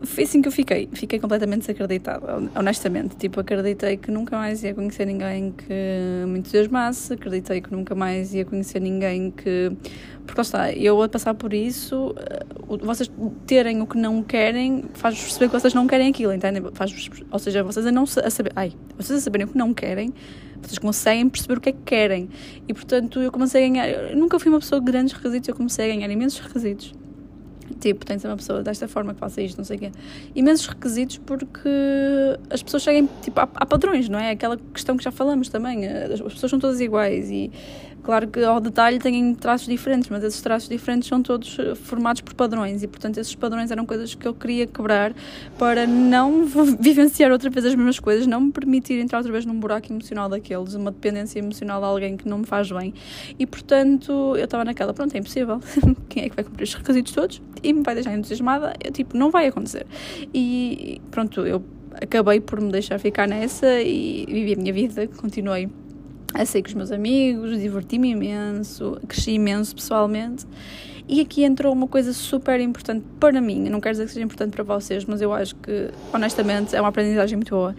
foi 0.02 0.24
assim 0.24 0.42
que 0.42 0.48
eu 0.48 0.52
fiquei. 0.52 0.88
Fiquei 0.92 1.18
completamente 1.18 1.60
desacreditada, 1.60 2.42
honestamente. 2.54 3.16
Tipo, 3.16 3.40
acreditei 3.40 3.96
que 3.96 4.10
nunca 4.10 4.36
mais 4.36 4.62
ia 4.62 4.74
conhecer 4.74 5.06
ninguém 5.06 5.52
que 5.52 6.24
me 6.26 6.38
entusiasmasse, 6.38 7.12
acreditei 7.12 7.60
que 7.60 7.72
nunca 7.72 7.94
mais 7.94 8.34
ia 8.34 8.44
conhecer 8.44 8.80
ninguém 8.80 9.30
que. 9.30 9.72
Porque 10.26 10.40
lá 10.40 10.42
está, 10.42 10.72
eu 10.72 11.02
a 11.02 11.08
passar 11.08 11.34
por 11.34 11.52
isso, 11.52 12.14
eh, 12.16 12.46
vocês 12.82 13.10
terem 13.46 13.82
o 13.82 13.86
que 13.86 13.98
não 13.98 14.22
querem, 14.22 14.84
faz-vos 14.94 15.24
perceber 15.24 15.48
que 15.48 15.60
vocês 15.60 15.74
não 15.74 15.86
querem 15.86 16.08
aquilo, 16.08 16.32
entendem? 16.32 16.62
Faz 16.72 17.10
ou 17.30 17.38
seja, 17.38 17.62
vocês 17.62 17.86
a 17.86 17.92
não 17.92 18.04
a 18.04 18.30
saber. 18.30 18.52
Ai, 18.56 18.72
vocês 18.96 19.18
a 19.18 19.22
saberem 19.22 19.46
o 19.46 19.50
que 19.50 19.58
não 19.58 19.74
querem, 19.74 20.14
vocês 20.62 20.78
conseguem 20.78 21.28
perceber 21.28 21.58
o 21.58 21.60
que 21.60 21.68
é 21.68 21.72
que 21.72 21.82
querem. 21.84 22.30
E 22.66 22.72
portanto, 22.72 23.20
eu 23.20 23.30
comecei 23.30 23.64
a 23.64 23.68
ganhar. 23.68 23.88
Eu 23.88 24.16
nunca 24.16 24.38
fui 24.38 24.50
uma 24.50 24.60
pessoa 24.60 24.80
de 24.80 24.86
grandes 24.90 25.12
requisitos, 25.12 25.48
eu 25.48 25.54
comecei 25.54 25.90
a 25.90 25.94
ganhar 25.94 26.10
imensos 26.10 26.40
requisitos 26.40 26.94
Tipo, 27.80 28.04
tem 28.04 28.16
de 28.16 28.22
ser 28.22 28.28
uma 28.28 28.36
pessoa 28.36 28.62
desta 28.62 28.86
forma 28.88 29.14
que 29.14 29.20
faça 29.20 29.40
isto, 29.42 29.56
não 29.58 29.64
sei 29.64 29.76
o 29.76 29.80
quê. 29.80 29.92
Imensos 30.34 30.66
requisitos 30.66 31.18
porque 31.18 31.68
as 32.50 32.62
pessoas 32.62 32.82
seguem, 32.82 33.08
tipo, 33.22 33.40
há, 33.40 33.48
há 33.54 33.66
padrões, 33.66 34.08
não 34.08 34.18
é? 34.18 34.30
Aquela 34.30 34.56
questão 34.72 34.96
que 34.96 35.04
já 35.04 35.10
falamos 35.10 35.48
também. 35.48 35.86
As 35.86 36.20
pessoas 36.20 36.50
são 36.50 36.58
todas 36.58 36.80
iguais 36.80 37.30
e 37.30 37.50
Claro 38.04 38.28
que 38.28 38.44
ao 38.44 38.60
detalhe 38.60 38.98
têm 38.98 39.34
traços 39.34 39.66
diferentes, 39.66 40.10
mas 40.10 40.22
esses 40.22 40.42
traços 40.42 40.68
diferentes 40.68 41.08
são 41.08 41.22
todos 41.22 41.58
eh, 41.58 41.74
formados 41.74 42.20
por 42.20 42.34
padrões 42.34 42.82
e, 42.82 42.86
portanto, 42.86 43.16
esses 43.16 43.34
padrões 43.34 43.70
eram 43.70 43.86
coisas 43.86 44.14
que 44.14 44.28
eu 44.28 44.34
queria 44.34 44.66
quebrar 44.66 45.14
para 45.58 45.86
não 45.86 46.44
vivenciar 46.78 47.32
outra 47.32 47.48
vez 47.48 47.64
as 47.64 47.74
mesmas 47.74 47.98
coisas, 47.98 48.26
não 48.26 48.42
me 48.42 48.52
permitir 48.52 49.00
entrar 49.00 49.18
outra 49.18 49.32
vez 49.32 49.46
num 49.46 49.58
buraco 49.58 49.90
emocional 49.90 50.28
daqueles, 50.28 50.74
uma 50.74 50.90
dependência 50.90 51.38
emocional 51.38 51.80
de 51.80 51.86
alguém 51.86 52.14
que 52.14 52.28
não 52.28 52.38
me 52.38 52.46
faz 52.46 52.70
bem. 52.70 52.92
E, 53.38 53.46
portanto, 53.46 54.36
eu 54.36 54.44
estava 54.44 54.66
naquela, 54.66 54.92
pronto, 54.92 55.14
é 55.14 55.18
impossível. 55.18 55.58
Quem 56.10 56.24
é 56.24 56.28
que 56.28 56.36
vai 56.36 56.44
cumprir 56.44 56.64
os 56.64 56.74
requisitos 56.74 57.12
todos 57.12 57.40
e 57.62 57.72
me 57.72 57.82
vai 57.82 57.94
deixar 57.94 58.12
entusiasmada? 58.12 58.74
Eu, 58.84 58.92
tipo, 58.92 59.16
não 59.16 59.30
vai 59.30 59.46
acontecer. 59.46 59.86
E, 60.34 61.00
pronto, 61.10 61.40
eu 61.46 61.64
acabei 62.02 62.38
por 62.38 62.60
me 62.60 62.70
deixar 62.70 62.98
ficar 62.98 63.26
nessa 63.26 63.80
e 63.80 64.26
vivi 64.28 64.52
a 64.52 64.56
minha 64.56 64.74
vida, 64.74 65.08
continuei 65.16 65.70
a 66.34 66.44
com 66.44 66.68
os 66.68 66.74
meus 66.74 66.90
amigos, 66.90 67.58
diverti-me 67.60 68.10
imenso, 68.10 68.98
cresci 69.06 69.32
imenso 69.32 69.74
pessoalmente. 69.74 70.44
E 71.06 71.20
aqui 71.20 71.44
entrou 71.44 71.72
uma 71.72 71.86
coisa 71.86 72.12
super 72.12 72.60
importante 72.60 73.04
para 73.20 73.40
mim, 73.40 73.68
não 73.68 73.80
quero 73.80 73.92
dizer 73.92 74.06
que 74.06 74.12
seja 74.12 74.24
importante 74.24 74.50
para 74.50 74.64
vocês, 74.64 75.04
mas 75.04 75.20
eu 75.20 75.32
acho 75.32 75.54
que, 75.56 75.90
honestamente, 76.12 76.74
é 76.74 76.80
uma 76.80 76.88
aprendizagem 76.88 77.36
muito 77.36 77.54
boa, 77.54 77.76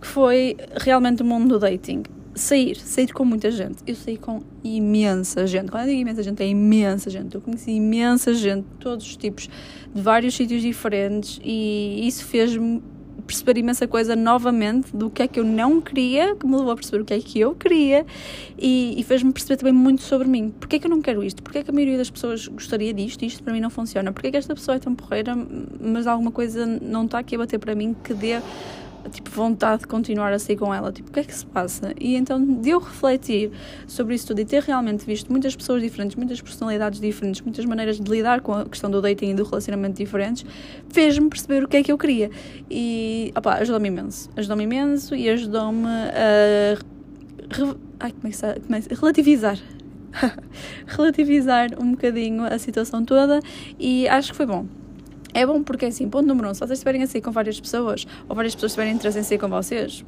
que 0.00 0.06
foi 0.06 0.56
realmente 0.76 1.22
o 1.22 1.24
mundo 1.24 1.48
do 1.48 1.58
dating. 1.58 2.04
Sair, 2.34 2.76
sair 2.76 3.10
com 3.14 3.24
muita 3.24 3.50
gente. 3.50 3.78
Eu 3.86 3.94
saí 3.94 4.18
com 4.18 4.42
imensa 4.62 5.46
gente. 5.46 5.70
Quando 5.70 5.84
eu 5.84 5.88
digo 5.88 6.02
imensa 6.02 6.22
gente, 6.22 6.42
é 6.42 6.46
imensa 6.46 7.08
gente. 7.08 7.34
Eu 7.34 7.40
conheci 7.40 7.70
imensa 7.70 8.34
gente, 8.34 8.66
todos 8.78 9.06
os 9.06 9.16
tipos, 9.16 9.48
de 9.94 10.02
vários 10.02 10.34
sítios 10.34 10.60
diferentes, 10.60 11.40
e 11.42 12.06
isso 12.06 12.26
fez-me 12.26 12.82
perceber 13.26 13.58
imensa 13.58 13.86
coisa 13.86 14.14
novamente 14.14 14.96
do 14.96 15.10
que 15.10 15.22
é 15.22 15.28
que 15.28 15.40
eu 15.40 15.44
não 15.44 15.80
queria, 15.80 16.36
que 16.36 16.46
me 16.46 16.56
levou 16.56 16.70
a 16.70 16.76
perceber 16.76 17.02
o 17.02 17.04
que 17.04 17.14
é 17.14 17.20
que 17.20 17.40
eu 17.40 17.54
queria 17.54 18.06
e, 18.58 18.94
e 18.98 19.02
fez-me 19.02 19.32
perceber 19.32 19.56
também 19.56 19.72
muito 19.72 20.02
sobre 20.02 20.28
mim. 20.28 20.54
Porquê 20.58 20.76
é 20.76 20.78
que 20.78 20.86
eu 20.86 20.90
não 20.90 21.02
quero 21.02 21.22
isto? 21.22 21.42
Porquê 21.42 21.58
é 21.58 21.62
que 21.62 21.70
a 21.70 21.74
maioria 21.74 21.98
das 21.98 22.10
pessoas 22.10 22.46
gostaria 22.46 22.94
disto 22.94 23.24
isto 23.24 23.42
para 23.42 23.52
mim 23.52 23.60
não 23.60 23.70
funciona? 23.70 24.12
Porquê 24.12 24.28
é 24.28 24.30
que 24.30 24.36
esta 24.36 24.54
pessoa 24.54 24.76
é 24.76 24.78
tão 24.78 24.94
porreira, 24.94 25.36
mas 25.80 26.06
alguma 26.06 26.30
coisa 26.30 26.64
não 26.66 27.04
está 27.04 27.18
aqui 27.18 27.34
a 27.34 27.38
bater 27.38 27.58
para 27.58 27.74
mim 27.74 27.94
que 28.04 28.14
dê 28.14 28.40
tipo, 29.08 29.30
vontade 29.30 29.82
de 29.82 29.88
continuar 29.88 30.32
a 30.32 30.38
sair 30.38 30.56
com 30.56 30.72
ela. 30.72 30.92
Tipo, 30.92 31.10
o 31.10 31.12
que 31.12 31.20
é 31.20 31.24
que 31.24 31.34
se 31.34 31.46
passa? 31.46 31.92
E 32.00 32.16
então, 32.16 32.42
de 32.42 32.70
eu 32.70 32.78
refletir 32.78 33.50
sobre 33.86 34.14
isso 34.14 34.28
tudo 34.28 34.40
e 34.40 34.44
ter 34.44 34.62
realmente 34.62 35.04
visto 35.04 35.30
muitas 35.30 35.54
pessoas 35.54 35.82
diferentes, 35.82 36.16
muitas 36.16 36.40
personalidades 36.40 37.00
diferentes, 37.00 37.40
muitas 37.40 37.64
maneiras 37.64 38.00
de 38.00 38.10
lidar 38.10 38.40
com 38.40 38.52
a 38.52 38.64
questão 38.64 38.90
do 38.90 39.00
dating 39.00 39.30
e 39.30 39.34
do 39.34 39.44
relacionamento 39.44 39.96
diferentes, 39.96 40.44
fez-me 40.88 41.28
perceber 41.28 41.64
o 41.64 41.68
que 41.68 41.76
é 41.76 41.82
que 41.82 41.92
eu 41.92 41.98
queria. 41.98 42.30
E, 42.70 43.32
opá, 43.36 43.54
ajudou-me 43.54 43.88
imenso. 43.88 44.30
Ajudou-me 44.36 44.64
imenso 44.64 45.14
e 45.14 45.28
ajudou-me 45.28 45.86
a. 45.86 46.78
Ai, 48.00 48.12
como 48.12 48.26
é 48.26 48.30
que 48.30 48.92
é 48.92 48.94
relativizar 48.94 49.58
relativizar 50.86 51.70
um 51.80 51.92
bocadinho 51.92 52.44
a 52.44 52.58
situação 52.58 53.04
toda 53.04 53.40
e 53.78 54.08
acho 54.08 54.30
que 54.30 54.36
foi 54.36 54.46
bom. 54.46 54.66
É 55.36 55.44
bom 55.44 55.62
porque, 55.62 55.84
assim, 55.84 56.08
ponto 56.08 56.26
número 56.26 56.48
um, 56.48 56.54
se 56.54 56.60
vocês 56.60 56.78
estiverem 56.78 57.02
a 57.02 57.06
sair 57.06 57.20
com 57.20 57.30
várias 57.30 57.60
pessoas, 57.60 58.06
ou 58.26 58.34
várias 58.34 58.54
pessoas 58.54 58.72
tiverem 58.72 58.94
interesse 58.94 59.18
em 59.18 59.22
sair 59.22 59.36
com 59.36 59.48
vocês, 59.48 60.02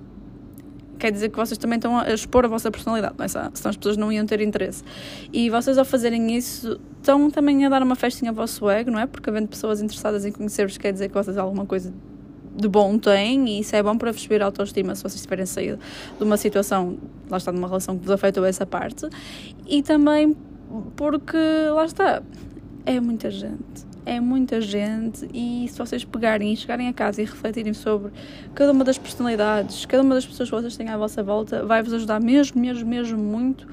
quer 0.98 1.12
dizer 1.12 1.28
que 1.28 1.36
vocês 1.36 1.58
também 1.58 1.76
estão 1.76 1.98
a 1.98 2.10
expor 2.10 2.46
a 2.46 2.48
vossa 2.48 2.70
personalidade, 2.70 3.14
não 3.18 3.26
é? 3.26 3.28
senão 3.28 3.50
as 3.52 3.76
pessoas 3.76 3.98
não 3.98 4.10
iam 4.10 4.24
ter 4.24 4.40
interesse. 4.40 4.82
E 5.30 5.50
vocês, 5.50 5.76
ao 5.76 5.84
fazerem 5.84 6.34
isso, 6.34 6.80
estão 6.96 7.30
também 7.30 7.66
a 7.66 7.68
dar 7.68 7.82
uma 7.82 7.94
festinha 7.94 8.30
ao 8.30 8.34
vosso 8.34 8.70
ego, 8.70 8.90
não 8.90 8.98
é? 8.98 9.04
Porque 9.04 9.28
havendo 9.28 9.48
pessoas 9.48 9.82
interessadas 9.82 10.24
em 10.24 10.32
conhecer-vos, 10.32 10.78
quer 10.78 10.94
dizer 10.94 11.08
que 11.08 11.14
vocês 11.14 11.36
alguma 11.36 11.66
coisa 11.66 11.92
de 12.56 12.66
bom 12.66 12.98
têm 12.98 13.50
e 13.50 13.60
isso 13.60 13.76
é 13.76 13.82
bom 13.82 13.98
para 13.98 14.10
vos 14.10 14.22
subir 14.22 14.40
a 14.40 14.46
autoestima 14.46 14.94
se 14.94 15.02
vocês 15.02 15.20
tiverem 15.20 15.44
saído 15.44 15.78
de 16.16 16.24
uma 16.24 16.38
situação, 16.38 16.96
lá 17.28 17.36
está, 17.36 17.52
de 17.52 17.58
uma 17.58 17.68
relação 17.68 17.98
que 17.98 18.02
vos 18.02 18.12
afetou 18.12 18.46
essa 18.46 18.64
parte. 18.64 19.06
E 19.66 19.82
também 19.82 20.34
porque, 20.96 21.36
lá 21.74 21.84
está, 21.84 22.22
é 22.86 22.98
muita 22.98 23.30
gente 23.30 23.87
é 24.06 24.20
muita 24.20 24.60
gente 24.60 25.28
e 25.32 25.66
se 25.68 25.78
vocês 25.78 26.04
pegarem 26.04 26.52
e 26.52 26.56
chegarem 26.56 26.88
a 26.88 26.92
casa 26.92 27.20
e 27.22 27.24
refletirem 27.24 27.74
sobre 27.74 28.12
cada 28.54 28.72
uma 28.72 28.84
das 28.84 28.98
personalidades, 28.98 29.84
cada 29.86 30.02
uma 30.02 30.14
das 30.14 30.26
pessoas 30.26 30.48
que 30.48 30.54
vocês 30.54 30.76
têm 30.76 30.88
à 30.88 30.96
vossa 30.96 31.22
volta, 31.22 31.64
vai-vos 31.64 31.92
ajudar 31.92 32.20
mesmo, 32.20 32.60
mesmo, 32.60 32.88
mesmo 32.88 33.18
muito 33.18 33.66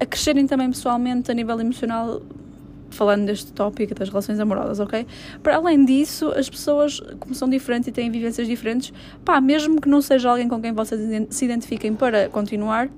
a 0.00 0.06
crescerem 0.06 0.46
também 0.46 0.68
pessoalmente 0.68 1.30
a 1.30 1.34
nível 1.34 1.60
emocional 1.60 2.22
falando 2.92 3.26
deste 3.26 3.52
tópico 3.52 3.94
das 3.94 4.08
relações 4.08 4.38
amorosas, 4.38 4.78
ok? 4.78 5.06
Para 5.42 5.56
além 5.56 5.84
disso, 5.84 6.28
as 6.36 6.48
pessoas, 6.48 7.00
como 7.18 7.34
são 7.34 7.48
diferentes 7.48 7.88
e 7.88 7.92
têm 7.92 8.10
vivências 8.10 8.46
diferentes, 8.46 8.92
pá, 9.24 9.40
mesmo 9.40 9.80
que 9.80 9.88
não 9.88 10.02
seja 10.02 10.30
alguém 10.30 10.48
com 10.48 10.60
quem 10.60 10.72
vocês 10.72 11.00
se 11.30 11.44
identifiquem 11.44 11.94
para 11.94 12.28
continuar, 12.28 12.88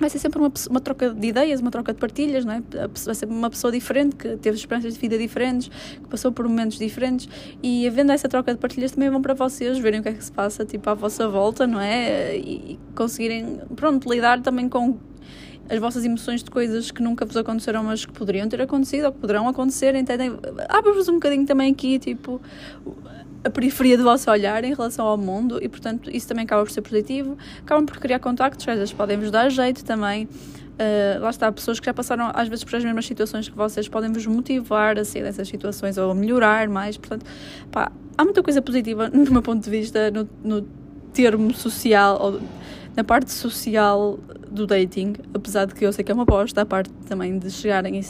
vai 0.00 0.10
ser 0.10 0.18
sempre 0.18 0.38
uma, 0.38 0.52
uma 0.68 0.80
troca 0.80 1.10
de 1.10 1.28
ideias, 1.28 1.60
uma 1.60 1.70
troca 1.70 1.92
de 1.92 2.00
partilhas, 2.00 2.44
não 2.44 2.54
é? 2.54 2.62
Vai 3.04 3.14
ser 3.14 3.26
uma 3.26 3.50
pessoa 3.50 3.70
diferente, 3.70 4.16
que 4.16 4.36
teve 4.38 4.56
experiências 4.56 4.94
de 4.94 5.00
vida 5.00 5.18
diferentes, 5.18 5.68
que 5.68 6.08
passou 6.08 6.32
por 6.32 6.48
momentos 6.48 6.78
diferentes 6.78 7.28
e 7.62 7.86
havendo 7.86 8.10
essa 8.12 8.28
troca 8.28 8.52
de 8.52 8.58
partilhas 8.58 8.92
também 8.92 9.10
vão 9.10 9.20
para 9.20 9.34
vocês 9.34 9.78
verem 9.78 10.00
o 10.00 10.02
que 10.02 10.08
é 10.08 10.12
que 10.14 10.24
se 10.24 10.32
passa, 10.32 10.64
tipo, 10.64 10.88
à 10.88 10.94
vossa 10.94 11.28
volta, 11.28 11.66
não 11.66 11.80
é? 11.80 12.36
E 12.36 12.78
conseguirem, 12.94 13.60
pronto, 13.76 14.10
lidar 14.10 14.40
também 14.40 14.68
com 14.68 14.98
as 15.68 15.78
vossas 15.78 16.04
emoções 16.04 16.42
de 16.42 16.50
coisas 16.50 16.90
que 16.90 17.00
nunca 17.00 17.24
vos 17.24 17.36
aconteceram, 17.36 17.84
mas 17.84 18.04
que 18.04 18.12
poderiam 18.12 18.48
ter 18.48 18.60
acontecido 18.60 19.04
ou 19.04 19.12
que 19.12 19.18
poderão 19.18 19.46
acontecer, 19.46 19.94
entendem? 19.94 20.36
Abre-vos 20.68 21.08
um 21.08 21.14
bocadinho 21.14 21.46
também 21.46 21.70
aqui, 21.72 21.98
tipo, 21.98 22.40
a 23.42 23.50
periferia 23.50 23.96
do 23.96 24.04
vosso 24.04 24.30
olhar 24.30 24.62
em 24.64 24.74
relação 24.74 25.06
ao 25.06 25.16
mundo 25.16 25.58
e, 25.62 25.68
portanto, 25.68 26.10
isso 26.10 26.28
também 26.28 26.44
acaba 26.44 26.62
por 26.62 26.70
ser 26.70 26.82
positivo. 26.82 27.36
Acabam 27.62 27.86
por 27.86 27.98
criar 27.98 28.18
contactos, 28.18 28.66
às 28.68 28.76
vezes 28.76 28.92
podem-vos 28.92 29.30
dar 29.30 29.48
jeito 29.48 29.84
também. 29.84 30.24
Uh, 30.26 31.20
lá 31.20 31.30
está, 31.30 31.52
pessoas 31.52 31.78
que 31.78 31.86
já 31.86 31.92
passaram 31.92 32.30
às 32.32 32.48
vezes 32.48 32.64
por 32.64 32.74
as 32.74 32.82
mesmas 32.82 33.04
situações 33.04 33.48
que 33.48 33.56
vocês 33.56 33.86
podem 33.86 34.10
vos 34.10 34.24
motivar 34.26 34.98
a 34.98 35.04
sair 35.04 35.22
dessas 35.22 35.46
situações 35.46 35.98
ou 35.98 36.10
a 36.10 36.14
melhorar 36.14 36.68
mais. 36.68 36.96
Portanto, 36.96 37.26
pá, 37.70 37.92
há 38.16 38.24
muita 38.24 38.42
coisa 38.42 38.62
positiva, 38.62 39.08
no 39.12 39.30
meu 39.30 39.42
ponto 39.42 39.62
de 39.62 39.70
vista, 39.70 40.10
no, 40.10 40.28
no 40.42 40.66
termo 41.12 41.52
social, 41.52 42.18
ou 42.20 42.40
na 42.96 43.04
parte 43.04 43.30
social 43.32 44.18
do 44.50 44.66
dating, 44.66 45.14
apesar 45.32 45.66
de 45.66 45.74
que 45.74 45.84
eu 45.84 45.92
sei 45.92 46.04
que 46.04 46.10
é 46.10 46.14
uma 46.14 46.24
aposta, 46.24 46.62
a 46.62 46.66
parte 46.66 46.90
também 47.08 47.38
de 47.38 47.50
chegarem 47.50 47.98
e, 47.98 48.02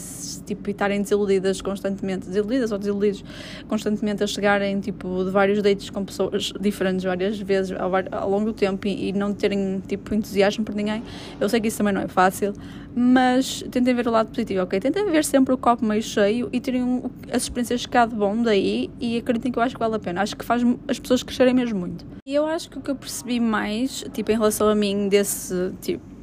tipo, 0.45 0.71
estarem 0.71 1.03
desiludidas 1.03 1.61
constantemente, 1.61 2.27
desiludidas 2.27 2.73
ou 2.73 2.79
desiludidos 2.79 3.25
constantemente 3.69 4.25
a 4.25 4.27
chegarem 4.27 4.81
tipo, 4.81 5.25
de 5.25 5.31
vários 5.31 5.63
dates 5.63 5.91
com 5.91 6.05
pessoas 6.05 6.53
diferentes 6.59 7.05
várias 7.05 7.39
vezes 7.39 7.79
ao, 7.79 7.91
ao 8.11 8.31
longo 8.31 8.47
do 8.47 8.53
tempo 8.53 8.87
e, 8.87 9.09
e, 9.09 9.13
não 9.13 9.35
terem 9.35 9.83
tipo, 9.87 10.15
entusiasmo 10.15 10.65
por 10.65 10.75
ninguém. 10.75 11.03
Eu 11.39 11.49
sei 11.49 11.61
que 11.61 11.69
isso 11.69 11.79
também 11.79 11.93
não 11.93 12.01
é 12.01 12.09
fácil, 12.09 12.55
mas 12.95 13.63
tentem 13.71 13.95
ver 13.95 14.09
o 14.09 14.11
lado 14.11 14.29
positivo, 14.29 14.63
ok? 14.63 14.81
Tentem 14.81 15.11
ver 15.11 15.25
sempre 15.25 15.55
o 15.55 15.59
copo 15.59 15.85
meio 15.85 16.03
cheio 16.03 16.49
e 16.53 16.61
terem 16.61 17.03
as 17.33 17.43
experiências 17.43 17.87
que 17.87 17.97
há 17.97 18.07
de 18.07 18.15
bom 18.15 18.43
daí 18.43 18.91
e 18.99 19.19
acreditem 19.19 19.53
que 19.53 19.59
eu 19.59 19.63
acho 19.63 19.75
que 19.75 19.81
vale 19.81 19.97
a 19.97 19.99
pena. 19.99 20.23
Acho 20.23 20.37
que 20.37 20.45
faz 20.45 20.63
as 20.89 20.99
pessoas 20.99 21.23
crescerem 21.23 21.55
mesmo 21.55 21.79
muito. 21.79 22.05
E 22.27 22.35
eu 22.35 22.47
acho 22.47 22.71
que 22.71 22.79
o 22.79 22.81
que 22.81 22.91
eu 22.91 22.97
percebi 22.97 23.41
mais, 23.41 24.05
tipo, 24.13 24.31
em 24.31 24.35
relação 24.35 24.69
a 24.69 24.75
mim, 24.75 25.09
desse 25.09 25.73
tipo 25.81 26.20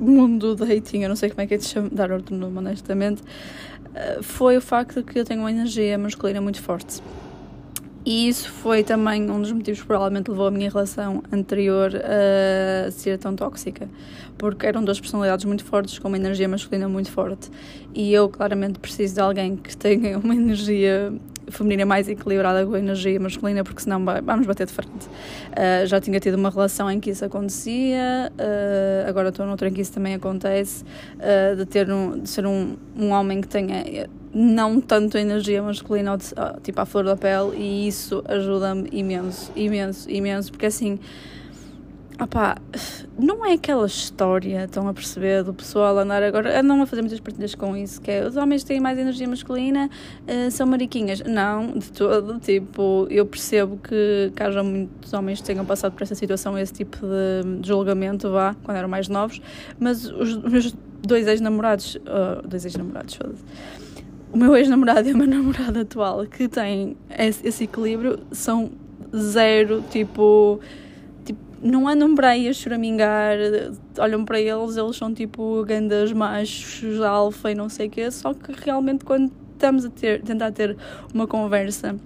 mundo 0.00 0.54
do 0.54 0.66
dating, 0.66 1.00
eu 1.00 1.08
não 1.08 1.16
sei 1.16 1.30
como 1.30 1.42
é 1.42 1.46
que 1.46 1.54
é 1.54 1.56
de 1.56 1.80
dar 1.92 2.10
outro 2.12 2.34
nome, 2.36 2.58
honestamente, 2.58 3.22
eh, 3.94 4.18
foi 4.22 4.56
o 4.56 4.60
facto 4.60 5.02
de 5.02 5.02
que 5.02 5.18
eu 5.18 5.24
tenho 5.24 5.40
uma 5.40 5.50
energia 5.50 5.96
masculina 5.98 6.40
muito 6.40 6.60
forte. 6.60 7.02
E 8.04 8.28
isso 8.28 8.48
foi 8.48 8.82
também 8.82 9.30
um 9.30 9.40
dos 9.40 9.52
motivos 9.52 9.80
que 9.80 9.86
provavelmente 9.86 10.30
levou 10.30 10.46
a 10.46 10.50
minha 10.50 10.70
relação 10.70 11.22
anterior 11.30 11.92
a 11.96 12.90
ser 12.90 13.18
tão 13.18 13.36
tóxica, 13.36 13.88
porque 14.38 14.66
eram 14.66 14.82
duas 14.82 14.98
personalidades 14.98 15.44
muito 15.44 15.64
fortes 15.64 15.98
com 15.98 16.08
uma 16.08 16.16
energia 16.16 16.48
masculina 16.48 16.88
muito 16.88 17.10
forte. 17.10 17.50
E 17.94 18.12
eu 18.12 18.28
claramente 18.30 18.78
preciso 18.78 19.14
de 19.14 19.20
alguém 19.20 19.54
que 19.54 19.76
tenha 19.76 20.18
uma 20.18 20.34
energia 20.34 21.12
feminina 21.50 21.84
mais 21.84 22.08
equilibrada 22.08 22.64
com 22.66 22.74
a 22.74 22.78
energia 22.78 23.18
masculina, 23.18 23.64
porque 23.64 23.82
senão 23.82 24.04
vamos 24.04 24.46
bater 24.46 24.66
de 24.66 24.72
frente. 24.72 25.06
Uh, 25.06 25.86
já 25.86 26.00
tinha 26.00 26.18
tido 26.20 26.34
uma 26.34 26.50
relação 26.50 26.90
em 26.90 27.00
que 27.00 27.10
isso 27.10 27.24
acontecia, 27.24 28.32
uh, 28.32 29.08
agora 29.08 29.30
estou 29.30 29.46
noutra 29.46 29.68
em 29.68 29.72
que 29.72 29.80
isso 29.80 29.92
também 29.92 30.14
acontece, 30.14 30.84
uh, 31.16 31.56
de, 31.56 31.66
ter 31.66 31.90
um, 31.90 32.20
de 32.20 32.28
ser 32.28 32.46
um, 32.46 32.76
um 32.96 33.10
homem 33.10 33.40
que 33.40 33.48
tenha 33.48 34.08
não 34.32 34.80
tanto 34.80 35.18
energia 35.18 35.60
masculina, 35.60 36.16
tipo 36.62 36.80
à 36.80 36.86
flor 36.86 37.04
da 37.04 37.16
pele, 37.16 37.56
e 37.56 37.88
isso 37.88 38.22
ajuda-me 38.28 38.88
imenso, 38.92 39.50
imenso, 39.56 40.08
imenso, 40.08 40.52
porque 40.52 40.66
assim 40.66 41.00
Opá, 42.22 42.58
não 43.18 43.46
é 43.46 43.54
aquela 43.54 43.86
história, 43.86 44.64
estão 44.64 44.86
a 44.86 44.92
perceber, 44.92 45.42
do 45.42 45.54
pessoal 45.54 45.96
andar 45.98 46.22
agora, 46.22 46.60
andam 46.60 46.82
a 46.82 46.84
fazer 46.84 47.00
muitas 47.00 47.18
partilhas 47.18 47.54
com 47.54 47.74
isso, 47.74 47.98
que 47.98 48.10
é 48.10 48.26
os 48.26 48.36
homens 48.36 48.62
têm 48.62 48.78
mais 48.78 48.98
energia 48.98 49.26
masculina, 49.26 49.88
uh, 50.28 50.50
são 50.50 50.66
mariquinhas. 50.66 51.22
Não, 51.22 51.78
de 51.78 51.90
todo, 51.90 52.38
tipo, 52.38 53.06
eu 53.08 53.24
percebo 53.24 53.78
que, 53.78 54.30
que 54.36 54.42
haja 54.42 54.62
muitos 54.62 55.14
homens 55.14 55.40
que 55.40 55.46
tenham 55.46 55.64
passado 55.64 55.92
por 55.92 56.02
essa 56.02 56.14
situação, 56.14 56.58
esse 56.58 56.74
tipo 56.74 56.98
de 57.58 57.66
julgamento, 57.66 58.30
vá, 58.30 58.54
quando 58.64 58.76
eram 58.76 58.88
mais 58.88 59.08
novos, 59.08 59.40
mas 59.78 60.04
os 60.04 60.36
meus 60.42 60.76
dois 61.00 61.26
ex-namorados, 61.26 61.94
uh, 61.94 62.46
dois 62.46 62.66
ex-namorados, 62.66 63.18
o 64.30 64.36
meu 64.36 64.54
ex-namorado 64.54 65.08
e 65.08 65.14
o 65.14 65.16
meu 65.16 65.26
namorado 65.26 65.80
atual, 65.80 66.26
que 66.26 66.48
têm 66.48 66.98
esse, 67.18 67.48
esse 67.48 67.64
equilíbrio, 67.64 68.18
são 68.30 68.70
zero, 69.16 69.82
tipo 69.90 70.60
não 71.62 71.86
andam 71.88 72.14
para 72.14 72.30
aí 72.30 72.48
a 72.48 72.52
choramingar, 72.52 73.36
olham 73.98 74.24
para 74.24 74.40
eles, 74.40 74.76
eles 74.76 74.96
são 74.96 75.12
tipo 75.12 75.64
grandes 75.64 76.12
machos, 76.12 77.00
alfa 77.00 77.50
e 77.50 77.54
não 77.54 77.68
sei 77.68 77.88
o 77.88 77.90
quê, 77.90 78.10
só 78.10 78.32
que 78.32 78.52
realmente 78.52 79.04
quando 79.04 79.30
estamos 79.52 79.84
a 79.84 79.90
ter, 79.90 80.22
tentar 80.22 80.52
ter 80.52 80.76
uma 81.12 81.26
conversa 81.26 81.96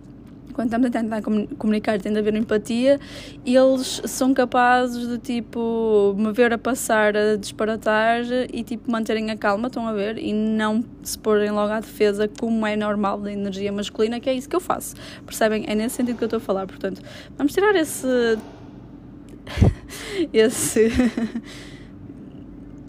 quando 0.55 0.69
estamos 0.69 0.87
a 0.87 0.91
tentar 0.91 1.21
comunicar, 1.59 2.01
tem 2.01 2.13
de 2.13 2.19
haver 2.19 2.35
empatia, 2.37 3.01
eles 3.45 4.01
são 4.07 4.33
capazes 4.33 5.09
de 5.09 5.19
tipo 5.19 6.15
me 6.17 6.33
ver 6.33 6.53
a 6.53 6.59
passar 6.59 7.17
a 7.17 7.37
disparatar 7.37 8.23
e 8.53 8.63
tipo 8.63 8.91
manterem 8.91 9.31
a 9.31 9.37
calma, 9.37 9.67
estão 9.67 9.87
a 9.87 9.93
ver, 9.93 10.17
e 10.17 10.33
não 10.33 10.83
se 11.03 11.19
porem 11.19 11.51
logo 11.51 11.73
à 11.73 11.81
defesa 11.81 12.29
como 12.41 12.65
é 12.67 12.77
normal 12.77 13.21
da 13.21 13.33
energia 13.33 13.73
masculina, 13.73 14.21
que 14.21 14.31
é 14.31 14.35
isso 14.35 14.49
que 14.49 14.57
eu 14.57 14.61
faço. 14.61 14.95
Percebem? 15.27 15.65
É 15.67 15.75
nesse 15.75 15.97
sentido 15.97 16.17
que 16.17 16.25
eu 16.25 16.27
estou 16.27 16.39
a 16.39 16.41
falar. 16.41 16.67
Portanto, 16.67 17.03
vamos 17.37 17.53
tirar 17.53 17.75
esse 17.75 18.07
esse 20.33 20.91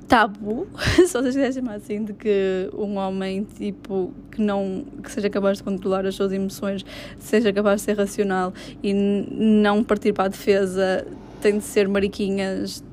tabu, 0.08 0.68
se 0.78 1.08
vocês 1.08 1.36
quiserem 1.36 1.52
chamar 1.52 1.76
assim, 1.76 2.04
de 2.04 2.14
que 2.14 2.70
um 2.74 2.98
homem 2.98 3.44
tipo 3.44 4.14
que 4.32 4.42
não 4.42 4.86
que 5.04 5.12
seja 5.12 5.30
capaz 5.30 5.58
de 5.58 5.64
controlar 5.64 6.06
as 6.06 6.16
suas 6.16 6.32
emoções, 6.32 6.86
seja 7.18 7.52
capaz 7.52 7.82
de 7.82 7.86
ser 7.86 7.98
racional 7.98 8.54
e 8.84 8.94
não 8.94 9.84
partir 9.84 10.14
para 10.14 10.26
a 10.26 10.28
defesa, 10.28 11.06
tem 11.42 11.58
de 11.58 11.64
ser 11.64 11.88
mariquinhas. 11.88 12.84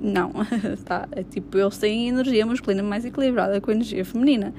Não, 0.00 0.32
tá? 0.84 1.08
É 1.12 1.22
tipo, 1.22 1.56
eles 1.56 1.78
têm 1.78 2.08
energia 2.08 2.44
masculina 2.44 2.82
mais 2.82 3.04
equilibrada 3.04 3.60
com 3.60 3.70
a 3.70 3.74
energia 3.74 4.04
feminina. 4.04 4.52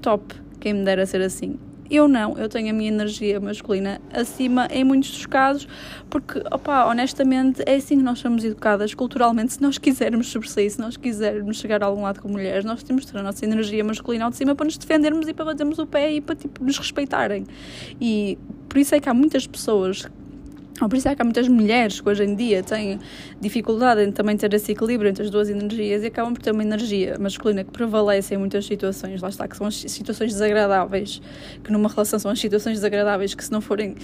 Top, 0.00 0.34
quem 0.60 0.74
me 0.74 0.84
dera 0.84 1.04
ser 1.06 1.22
assim. 1.22 1.58
Eu 1.90 2.08
não, 2.08 2.36
eu 2.36 2.48
tenho 2.48 2.70
a 2.70 2.72
minha 2.72 2.88
energia 2.88 3.38
masculina 3.40 4.00
acima 4.12 4.68
em 4.70 4.84
muitos 4.84 5.10
dos 5.10 5.26
casos, 5.26 5.68
porque, 6.10 6.40
opa, 6.50 6.86
honestamente, 6.86 7.62
é 7.66 7.76
assim 7.76 7.98
que 7.98 8.02
nós 8.02 8.18
somos 8.18 8.44
educadas 8.44 8.94
culturalmente. 8.94 9.54
Se 9.54 9.62
nós 9.62 9.78
quisermos 9.78 10.28
sobressair, 10.28 10.70
se 10.70 10.80
nós 10.80 10.96
quisermos 10.96 11.58
chegar 11.58 11.82
a 11.82 11.86
algum 11.86 12.02
lado 12.02 12.20
com 12.20 12.28
mulheres, 12.28 12.64
nós 12.64 12.82
temos 12.82 13.06
de 13.06 13.12
ter 13.12 13.18
a 13.18 13.22
nossa 13.22 13.44
energia 13.44 13.84
masculina 13.84 14.24
ao 14.24 14.30
de 14.30 14.36
cima 14.36 14.54
para 14.54 14.64
nos 14.64 14.76
defendermos 14.76 15.28
e 15.28 15.34
para 15.34 15.44
batermos 15.44 15.78
o 15.78 15.86
pé 15.86 16.12
e 16.12 16.20
para, 16.20 16.34
tipo, 16.34 16.62
nos 16.62 16.78
respeitarem. 16.78 17.44
E 18.00 18.38
por 18.68 18.78
isso 18.78 18.94
é 18.94 19.00
que 19.00 19.08
há 19.08 19.14
muitas 19.14 19.46
pessoas 19.46 20.06
ou 20.80 20.88
por 20.88 20.96
isso 20.96 21.08
é 21.08 21.14
que 21.14 21.22
há 21.22 21.24
muitas 21.24 21.48
mulheres 21.48 22.00
que 22.00 22.08
hoje 22.08 22.24
em 22.24 22.34
dia 22.34 22.62
têm 22.62 22.98
dificuldade 23.40 24.02
em 24.02 24.12
também 24.12 24.36
ter 24.36 24.52
esse 24.52 24.72
equilíbrio 24.72 25.10
entre 25.10 25.24
as 25.24 25.30
duas 25.30 25.48
energias 25.48 26.02
e 26.02 26.06
acabam 26.06 26.34
por 26.34 26.42
ter 26.42 26.52
uma 26.52 26.62
energia 26.62 27.16
masculina 27.18 27.64
que 27.64 27.70
prevalece 27.70 28.34
em 28.34 28.38
muitas 28.38 28.66
situações, 28.66 29.22
lá 29.22 29.28
está, 29.28 29.48
que 29.48 29.56
são 29.56 29.66
as 29.66 29.74
situações 29.74 30.32
desagradáveis, 30.32 31.20
que 31.62 31.72
numa 31.72 31.88
relação 31.88 32.18
são 32.18 32.30
as 32.30 32.38
situações 32.38 32.74
desagradáveis 32.74 33.34
que 33.34 33.44
se 33.44 33.52
não 33.52 33.60
forem, 33.60 33.94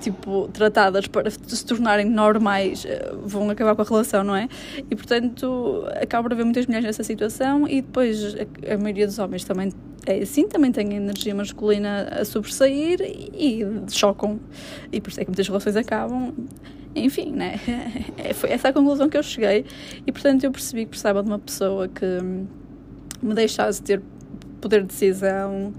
tipo, 0.00 0.48
tratadas 0.52 1.06
para 1.06 1.30
se 1.30 1.66
tornarem 1.66 2.06
normais, 2.06 2.84
eh, 2.84 3.12
vão 3.24 3.50
acabar 3.50 3.74
com 3.74 3.82
a 3.82 3.84
relação, 3.84 4.24
não 4.24 4.34
é? 4.34 4.48
E, 4.90 4.96
portanto, 4.96 5.84
acaba 6.00 6.24
por 6.24 6.32
haver 6.32 6.44
muitas 6.44 6.66
mulheres 6.66 6.86
nessa 6.86 7.04
situação 7.04 7.68
e 7.68 7.82
depois 7.82 8.34
a, 8.68 8.76
maioria 8.78 9.06
dos 9.06 9.18
homens 9.18 9.44
também 9.44 9.72
assim, 10.22 10.48
também 10.48 10.72
têm 10.72 10.94
energia 10.94 11.34
masculina 11.34 12.08
a 12.10 12.24
sobressair 12.24 13.00
e, 13.00 13.62
e 13.62 13.66
chocam. 13.90 14.40
E 14.90 15.00
por 15.00 15.10
isso 15.10 15.20
é 15.20 15.24
que 15.24 15.30
muitas 15.30 15.46
relações 15.46 15.76
acabam. 15.76 16.32
Enfim, 16.94 17.32
né? 17.32 17.60
É, 18.18 18.34
foi 18.34 18.50
essa 18.50 18.68
a 18.68 18.72
conclusão 18.72 19.08
que 19.08 19.16
eu 19.16 19.22
cheguei. 19.22 19.64
E 20.06 20.12
portanto 20.12 20.44
eu 20.44 20.50
percebi 20.50 20.84
que 20.84 20.90
precisava 20.90 21.22
de 21.22 21.28
uma 21.28 21.38
pessoa 21.38 21.88
que 21.88 22.06
me 23.22 23.34
deixasse 23.34 23.82
ter 23.82 24.02
poder 24.60 24.82
de 24.82 24.88
decisão. 24.88 25.72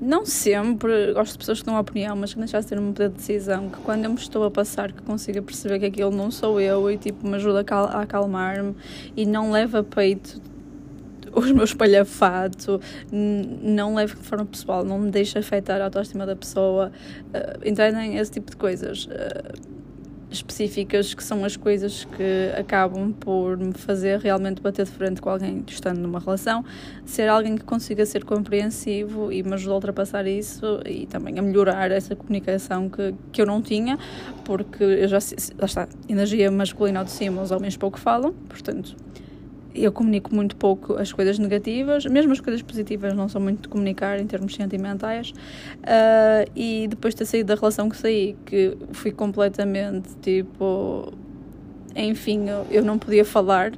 Não 0.00 0.24
sempre, 0.24 1.12
gosto 1.12 1.32
de 1.32 1.38
pessoas 1.38 1.60
que 1.60 1.66
dão 1.66 1.78
opinião, 1.78 2.14
mas 2.14 2.32
que 2.32 2.38
me 2.38 2.44
deixasse 2.44 2.68
ter 2.68 2.78
um 2.78 2.92
poder 2.92 3.08
de 3.08 3.16
decisão. 3.16 3.68
Que 3.68 3.78
quando 3.78 4.04
eu 4.04 4.10
me 4.10 4.16
estou 4.16 4.44
a 4.44 4.50
passar, 4.50 4.92
que 4.92 5.02
consiga 5.02 5.42
perceber 5.42 5.80
que 5.80 5.86
aquilo 5.86 6.10
não 6.10 6.30
sou 6.30 6.60
eu 6.60 6.90
e 6.90 6.96
tipo 6.96 7.26
me 7.26 7.34
ajuda 7.34 7.64
a 7.68 8.02
acalmar-me 8.02 8.74
e 9.16 9.26
não 9.26 9.50
leva 9.50 9.80
a 9.80 9.82
peito 9.84 10.40
os 11.38 11.52
meus 11.52 11.70
espalhafato, 11.70 12.80
não 13.10 13.94
levo 13.94 14.16
de 14.16 14.22
forma 14.22 14.46
pessoal, 14.46 14.84
não 14.84 14.98
me 14.98 15.10
deixa 15.10 15.38
afetar 15.38 15.80
a 15.80 15.84
autoestima 15.84 16.26
da 16.26 16.36
pessoa. 16.36 16.92
Uh, 17.28 17.68
entendem? 17.68 18.16
Esse 18.16 18.32
tipo 18.32 18.50
de 18.50 18.56
coisas 18.56 19.06
uh, 19.06 19.78
específicas 20.30 21.14
que 21.14 21.24
são 21.24 21.44
as 21.44 21.56
coisas 21.56 22.04
que 22.04 22.52
acabam 22.58 23.12
por 23.12 23.56
me 23.56 23.72
fazer 23.72 24.18
realmente 24.18 24.60
bater 24.60 24.84
de 24.84 24.90
frente 24.90 25.20
com 25.20 25.30
alguém 25.30 25.64
estando 25.66 25.98
numa 25.98 26.18
relação, 26.18 26.64
ser 27.04 27.28
alguém 27.28 27.56
que 27.56 27.64
consiga 27.64 28.04
ser 28.04 28.24
compreensivo 28.24 29.32
e 29.32 29.42
me 29.42 29.54
ajuda 29.54 29.72
a 29.72 29.76
ultrapassar 29.76 30.26
isso 30.26 30.80
e 30.86 31.06
também 31.06 31.38
a 31.38 31.42
melhorar 31.42 31.90
essa 31.90 32.14
comunicação 32.14 32.88
que, 32.88 33.14
que 33.32 33.40
eu 33.40 33.46
não 33.46 33.62
tinha, 33.62 33.98
porque 34.44 34.84
eu 34.84 35.08
já, 35.08 35.18
já 35.18 35.64
está, 35.64 35.88
energia 36.08 36.50
masculina 36.50 37.00
ao 37.00 37.04
de 37.04 37.12
cima, 37.12 37.42
os 37.42 37.50
homens 37.50 37.76
pouco 37.76 37.98
falam, 37.98 38.34
portanto 38.48 38.96
eu 39.74 39.92
comunico 39.92 40.34
muito 40.34 40.56
pouco 40.56 40.94
as 40.94 41.12
coisas 41.12 41.38
negativas, 41.38 42.04
mesmo 42.06 42.32
as 42.32 42.40
coisas 42.40 42.62
positivas 42.62 43.14
não 43.14 43.28
sou 43.28 43.40
muito 43.40 43.62
de 43.62 43.68
comunicar 43.68 44.18
em 44.18 44.26
termos 44.26 44.54
sentimentais. 44.54 45.30
Uh, 45.30 46.50
e 46.56 46.88
depois 46.88 47.14
de 47.14 47.18
ter 47.18 47.24
saído 47.26 47.48
da 47.48 47.54
relação 47.54 47.88
que 47.88 47.96
saí, 47.96 48.36
que 48.46 48.76
fui 48.92 49.12
completamente 49.12 50.08
tipo. 50.22 51.12
Enfim, 51.94 52.48
eu, 52.48 52.66
eu 52.70 52.84
não 52.84 52.98
podia 52.98 53.24
falar, 53.24 53.72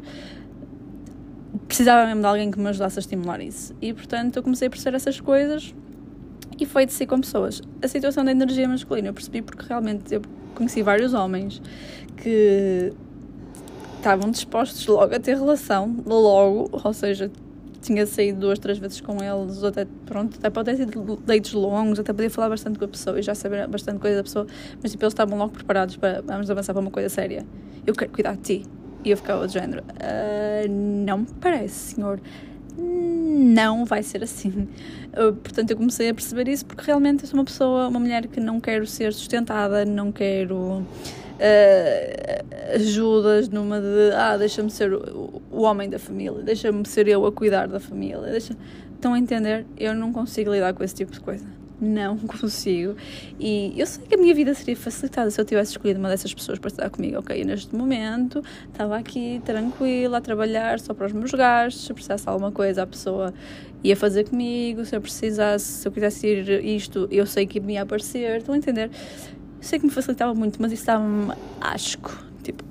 precisava 1.67 2.07
mesmo 2.07 2.21
de 2.21 2.27
alguém 2.27 2.51
que 2.51 2.59
me 2.59 2.69
ajudasse 2.69 2.99
a 2.99 3.01
estimular 3.01 3.41
isso. 3.41 3.75
E 3.81 3.93
portanto 3.93 4.37
eu 4.37 4.43
comecei 4.43 4.69
a 4.69 4.71
perceber 4.71 4.97
essas 4.97 5.21
coisas 5.21 5.75
e 6.59 6.67
foi 6.67 6.85
de 6.85 6.93
si 6.93 7.07
com 7.07 7.21
pessoas. 7.21 7.63
A 7.83 7.89
situação 7.89 8.25
da 8.25 8.31
energia 8.31 8.69
masculina 8.69 9.09
eu 9.09 9.15
percebi 9.15 9.41
porque 9.41 9.65
realmente 9.67 10.15
eu 10.15 10.23
conheci 10.55 10.83
vários 10.83 11.15
homens 11.15 11.63
que 12.17 12.93
estavam 14.01 14.31
dispostos 14.31 14.87
logo 14.87 15.15
a 15.15 15.21
ter 15.21 15.37
relação, 15.37 15.95
logo, 16.07 16.71
ou 16.73 16.93
seja, 16.93 17.31
tinha 17.83 18.07
saído 18.07 18.41
duas, 18.41 18.59
três 18.59 18.79
vezes 18.79 19.01
com 19.01 19.17
eles, 19.23 19.63
até, 19.63 19.87
pronto, 20.07 20.37
até 20.39 20.51
pode 20.51 20.71
ter 20.71 20.77
sido 20.79 21.17
deitos 21.25 21.53
longos, 21.53 21.99
até 21.99 22.13
podia 22.13 22.31
falar 22.31 22.49
bastante 22.49 22.79
com 22.79 22.85
a 22.85 22.89
pessoa 22.89 23.19
e 23.19 23.23
já 23.23 23.35
saber 23.35 23.67
bastante 23.69 23.99
coisa 23.99 24.17
da 24.17 24.23
pessoa, 24.23 24.47
mas 24.83 24.91
tipo, 24.91 25.05
eles 25.05 25.13
estavam 25.13 25.39
logo 25.39 25.53
preparados 25.53 25.97
para 25.97 26.23
vamos 26.23 26.51
avançar 26.51 26.73
para 26.73 26.81
uma 26.81 26.91
coisa 26.91 27.09
séria. 27.09 27.47
Eu 27.87 27.95
quero 27.95 28.11
cuidar 28.11 28.37
de 28.37 28.43
ti. 28.43 28.63
E 29.03 29.11
eu 29.11 29.17
ficava 29.17 29.47
de 29.47 29.55
género, 29.55 29.83
uh, 29.83 30.69
não 30.71 31.19
me 31.19 31.27
parece, 31.41 31.95
senhor. 31.95 32.21
Não 32.77 33.87
vai 33.87 34.03
ser 34.03 34.23
assim. 34.23 34.69
Uh, 35.13 35.33
portanto, 35.33 35.71
eu 35.71 35.77
comecei 35.77 36.11
a 36.11 36.15
perceber 36.15 36.49
isso 36.49 36.67
porque 36.67 36.85
realmente 36.85 37.25
eu 37.25 37.29
sou 37.29 37.39
uma 37.39 37.45
pessoa, 37.45 37.89
uma 37.89 37.99
mulher 37.99 38.27
que 38.27 38.41
não 38.41 38.61
quero 38.61 38.87
ser 38.87 39.15
sustentada, 39.15 39.87
não 39.87 40.13
quero 40.13 40.87
uh, 41.41 42.75
ajudas 42.75 43.49
numa 43.49 43.81
de 43.81 44.13
ah, 44.15 44.37
deixa-me 44.37 44.71
ser 44.71 44.93
o, 44.93 45.43
o, 45.51 45.63
homem 45.63 45.89
da 45.89 45.99
família, 45.99 46.43
deixa-me 46.43 46.87
ser 46.87 47.09
eu 47.09 47.25
a 47.27 47.33
cuidar 47.33 47.67
da 47.67 47.81
família. 47.81 48.21
Deixa... 48.31 48.55
Estão 48.95 49.15
a 49.15 49.19
entender? 49.19 49.65
Eu 49.79 49.95
não 49.95 50.13
consigo 50.13 50.53
lidar 50.53 50.75
com 50.75 50.85
esse 50.85 50.95
tipo 50.95 51.11
de 51.11 51.21
coisa. 51.21 51.47
Não 51.81 52.19
consigo. 52.29 52.95
E 53.39 53.73
eu 53.75 53.87
sei 53.87 54.05
que 54.07 54.15
a 54.15 54.19
minha 54.19 54.35
vida 54.35 54.53
seria 54.53 54.77
facilitada 54.77 55.31
se 55.31 55.41
eu 55.41 55.45
tivesse 55.45 55.73
escolhido 55.73 55.99
uma 55.99 56.11
dessas 56.11 56.35
pessoas 56.35 56.59
para 56.59 56.69
estar 56.69 56.91
comigo. 56.91 57.19
Ok, 57.19 57.43
neste 57.43 57.75
momento 57.75 58.45
estava 58.71 58.99
aqui 58.99 59.41
tranquila 59.45 60.19
a 60.19 60.21
trabalhar 60.21 60.79
só 60.79 60.93
para 60.93 61.07
os 61.07 61.13
meus 61.13 61.31
gastos. 61.31 61.87
Se 61.87 61.93
eu 61.93 61.95
precisasse 61.95 62.25
de 62.25 62.29
alguma 62.29 62.53
coisa, 62.53 62.83
a 62.83 62.87
pessoa 62.87 63.33
ia 63.83 63.97
fazer 63.97 64.29
comigo. 64.29 64.85
Se 64.85 64.95
eu 64.95 65.01
precisasse, 65.01 65.65
se 65.65 65.89
eu 65.89 65.93
quisesse 65.93 66.27
ir 66.27 66.63
isto, 66.63 67.09
eu 67.11 67.25
sei 67.25 67.47
que 67.47 67.59
me 67.59 67.73
ia 67.73 67.83
aparecer. 67.83 68.37
Estão 68.37 68.55
a 68.55 68.59
entender? 68.59 68.91
Sei 69.61 69.79
que 69.79 69.87
me 69.87 69.93
facilitava 69.93 70.35
muito, 70.35 70.61
mas 70.61 70.73
isso 70.73 70.83
estava-me 70.83 71.33
asco. 71.61 72.25
Tipo, 72.43 72.65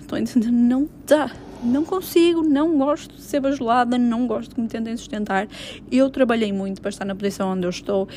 estou 0.00 0.18
entender? 0.18 0.50
Não 0.50 0.88
dá. 1.06 1.30
Não 1.64 1.84
consigo, 1.84 2.42
não 2.42 2.76
gosto 2.76 3.14
de 3.16 3.22
ser 3.22 3.40
bajulada, 3.40 3.96
não 3.96 4.26
gosto 4.26 4.54
que 4.54 4.60
me 4.60 4.68
tentem 4.68 4.96
sustentar. 4.96 5.48
Eu 5.90 6.10
trabalhei 6.10 6.52
muito 6.52 6.82
para 6.82 6.90
estar 6.90 7.04
na 7.04 7.14
posição 7.14 7.52
onde 7.52 7.66
eu 7.66 7.70
estou. 7.70 8.08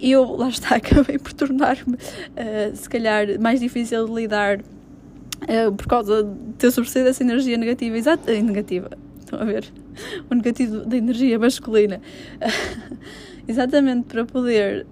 Eu, 0.00 0.36
lá 0.36 0.48
está, 0.48 0.74
acabei 0.76 1.18
por 1.18 1.32
tornar-me, 1.32 1.94
uh, 1.94 2.76
se 2.76 2.88
calhar, 2.88 3.40
mais 3.40 3.60
difícil 3.60 4.06
de 4.06 4.12
lidar 4.12 4.58
uh, 4.58 5.72
por 5.76 5.86
causa 5.86 6.24
de 6.24 6.52
ter 6.58 6.70
sobresaído 6.72 7.08
essa 7.08 7.22
energia 7.22 7.56
negativa. 7.56 7.96
Exato, 7.96 8.30
negativa. 8.30 8.90
Estão 9.20 9.40
a 9.40 9.44
ver? 9.44 9.64
O 10.28 10.34
negativo 10.34 10.84
da 10.84 10.96
energia 10.96 11.38
masculina. 11.38 12.00
exatamente 13.48 14.04
para 14.04 14.26
poder 14.26 14.86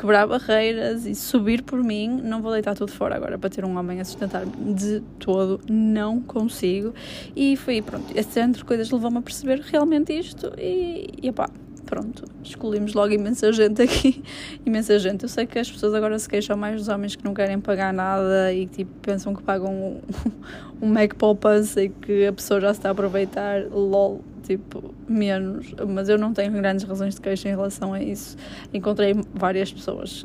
quebrar 0.00 0.26
barreiras 0.26 1.04
e 1.04 1.14
subir 1.14 1.62
por 1.62 1.84
mim, 1.84 2.08
não 2.08 2.40
vou 2.40 2.52
deitar 2.52 2.74
tudo 2.74 2.90
fora 2.90 3.14
agora 3.14 3.38
para 3.38 3.50
ter 3.50 3.66
um 3.66 3.78
homem 3.78 4.00
a 4.00 4.04
sustentar-me 4.04 4.72
de 4.72 5.02
todo, 5.18 5.60
não 5.68 6.22
consigo. 6.22 6.94
E 7.36 7.54
foi, 7.54 7.82
pronto, 7.82 8.06
esse 8.14 8.30
centro 8.30 8.60
de 8.60 8.64
coisas 8.64 8.90
levou-me 8.90 9.18
a 9.18 9.22
perceber 9.22 9.60
realmente 9.60 10.18
isto 10.18 10.52
e, 10.56 11.10
e 11.22 11.30
pá, 11.30 11.50
pronto, 11.90 12.24
escolhemos 12.44 12.94
logo 12.94 13.12
imensa 13.12 13.52
gente 13.52 13.82
aqui, 13.82 14.22
imensa 14.64 14.96
gente. 14.96 15.24
Eu 15.24 15.28
sei 15.28 15.44
que 15.44 15.58
as 15.58 15.68
pessoas 15.68 15.92
agora 15.92 16.16
se 16.16 16.28
queixam 16.28 16.56
mais 16.56 16.76
dos 16.76 16.88
homens 16.88 17.16
que 17.16 17.24
não 17.24 17.34
querem 17.34 17.60
pagar 17.60 17.92
nada 17.92 18.52
e 18.52 18.68
tipo 18.68 18.92
pensam 19.02 19.34
que 19.34 19.42
pagam 19.42 19.74
um, 19.74 20.00
um 20.80 20.88
Mac 20.88 21.14
poupança 21.16 21.82
e 21.82 21.88
que 21.88 22.28
a 22.28 22.32
pessoa 22.32 22.60
já 22.60 22.72
se 22.72 22.78
está 22.78 22.90
a 22.90 22.92
aproveitar, 22.92 23.64
lol 23.72 24.22
tipo, 24.44 24.94
menos, 25.08 25.74
mas 25.88 26.08
eu 26.08 26.16
não 26.16 26.32
tenho 26.32 26.52
grandes 26.52 26.84
razões 26.84 27.16
de 27.16 27.20
queixa 27.20 27.48
em 27.48 27.52
relação 27.52 27.92
a 27.92 28.00
isso. 28.00 28.36
Encontrei 28.72 29.14
várias 29.34 29.72
pessoas 29.72 30.24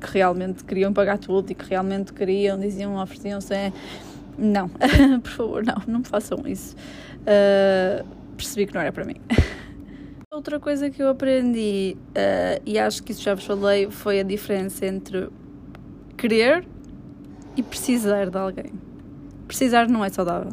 que 0.00 0.14
realmente 0.14 0.64
queriam 0.64 0.92
pagar 0.92 1.18
tudo 1.18 1.50
e 1.50 1.54
que 1.56 1.68
realmente 1.68 2.12
queriam, 2.12 2.58
diziam, 2.58 2.96
ofereciam-se. 2.96 3.52
É... 3.52 3.72
Não, 4.38 4.68
por 5.22 5.30
favor, 5.30 5.64
não, 5.64 5.82
não 5.86 5.98
me 5.98 6.04
façam 6.06 6.38
isso. 6.46 6.76
Uh, 7.20 8.04
percebi 8.36 8.66
que 8.66 8.74
não 8.74 8.80
era 8.80 8.92
para 8.92 9.04
mim. 9.04 9.16
Outra 10.32 10.60
coisa 10.60 10.88
que 10.90 11.02
eu 11.02 11.08
aprendi, 11.08 11.96
uh, 12.10 12.62
e 12.64 12.78
acho 12.78 13.02
que 13.02 13.10
isso 13.10 13.20
já 13.20 13.34
vos 13.34 13.44
falei, 13.44 13.90
foi 13.90 14.20
a 14.20 14.22
diferença 14.22 14.86
entre 14.86 15.28
querer 16.16 16.64
e 17.56 17.62
precisar 17.64 18.30
de 18.30 18.38
alguém. 18.38 18.72
Precisar 19.48 19.88
não 19.88 20.04
é 20.04 20.08
saudável 20.08 20.52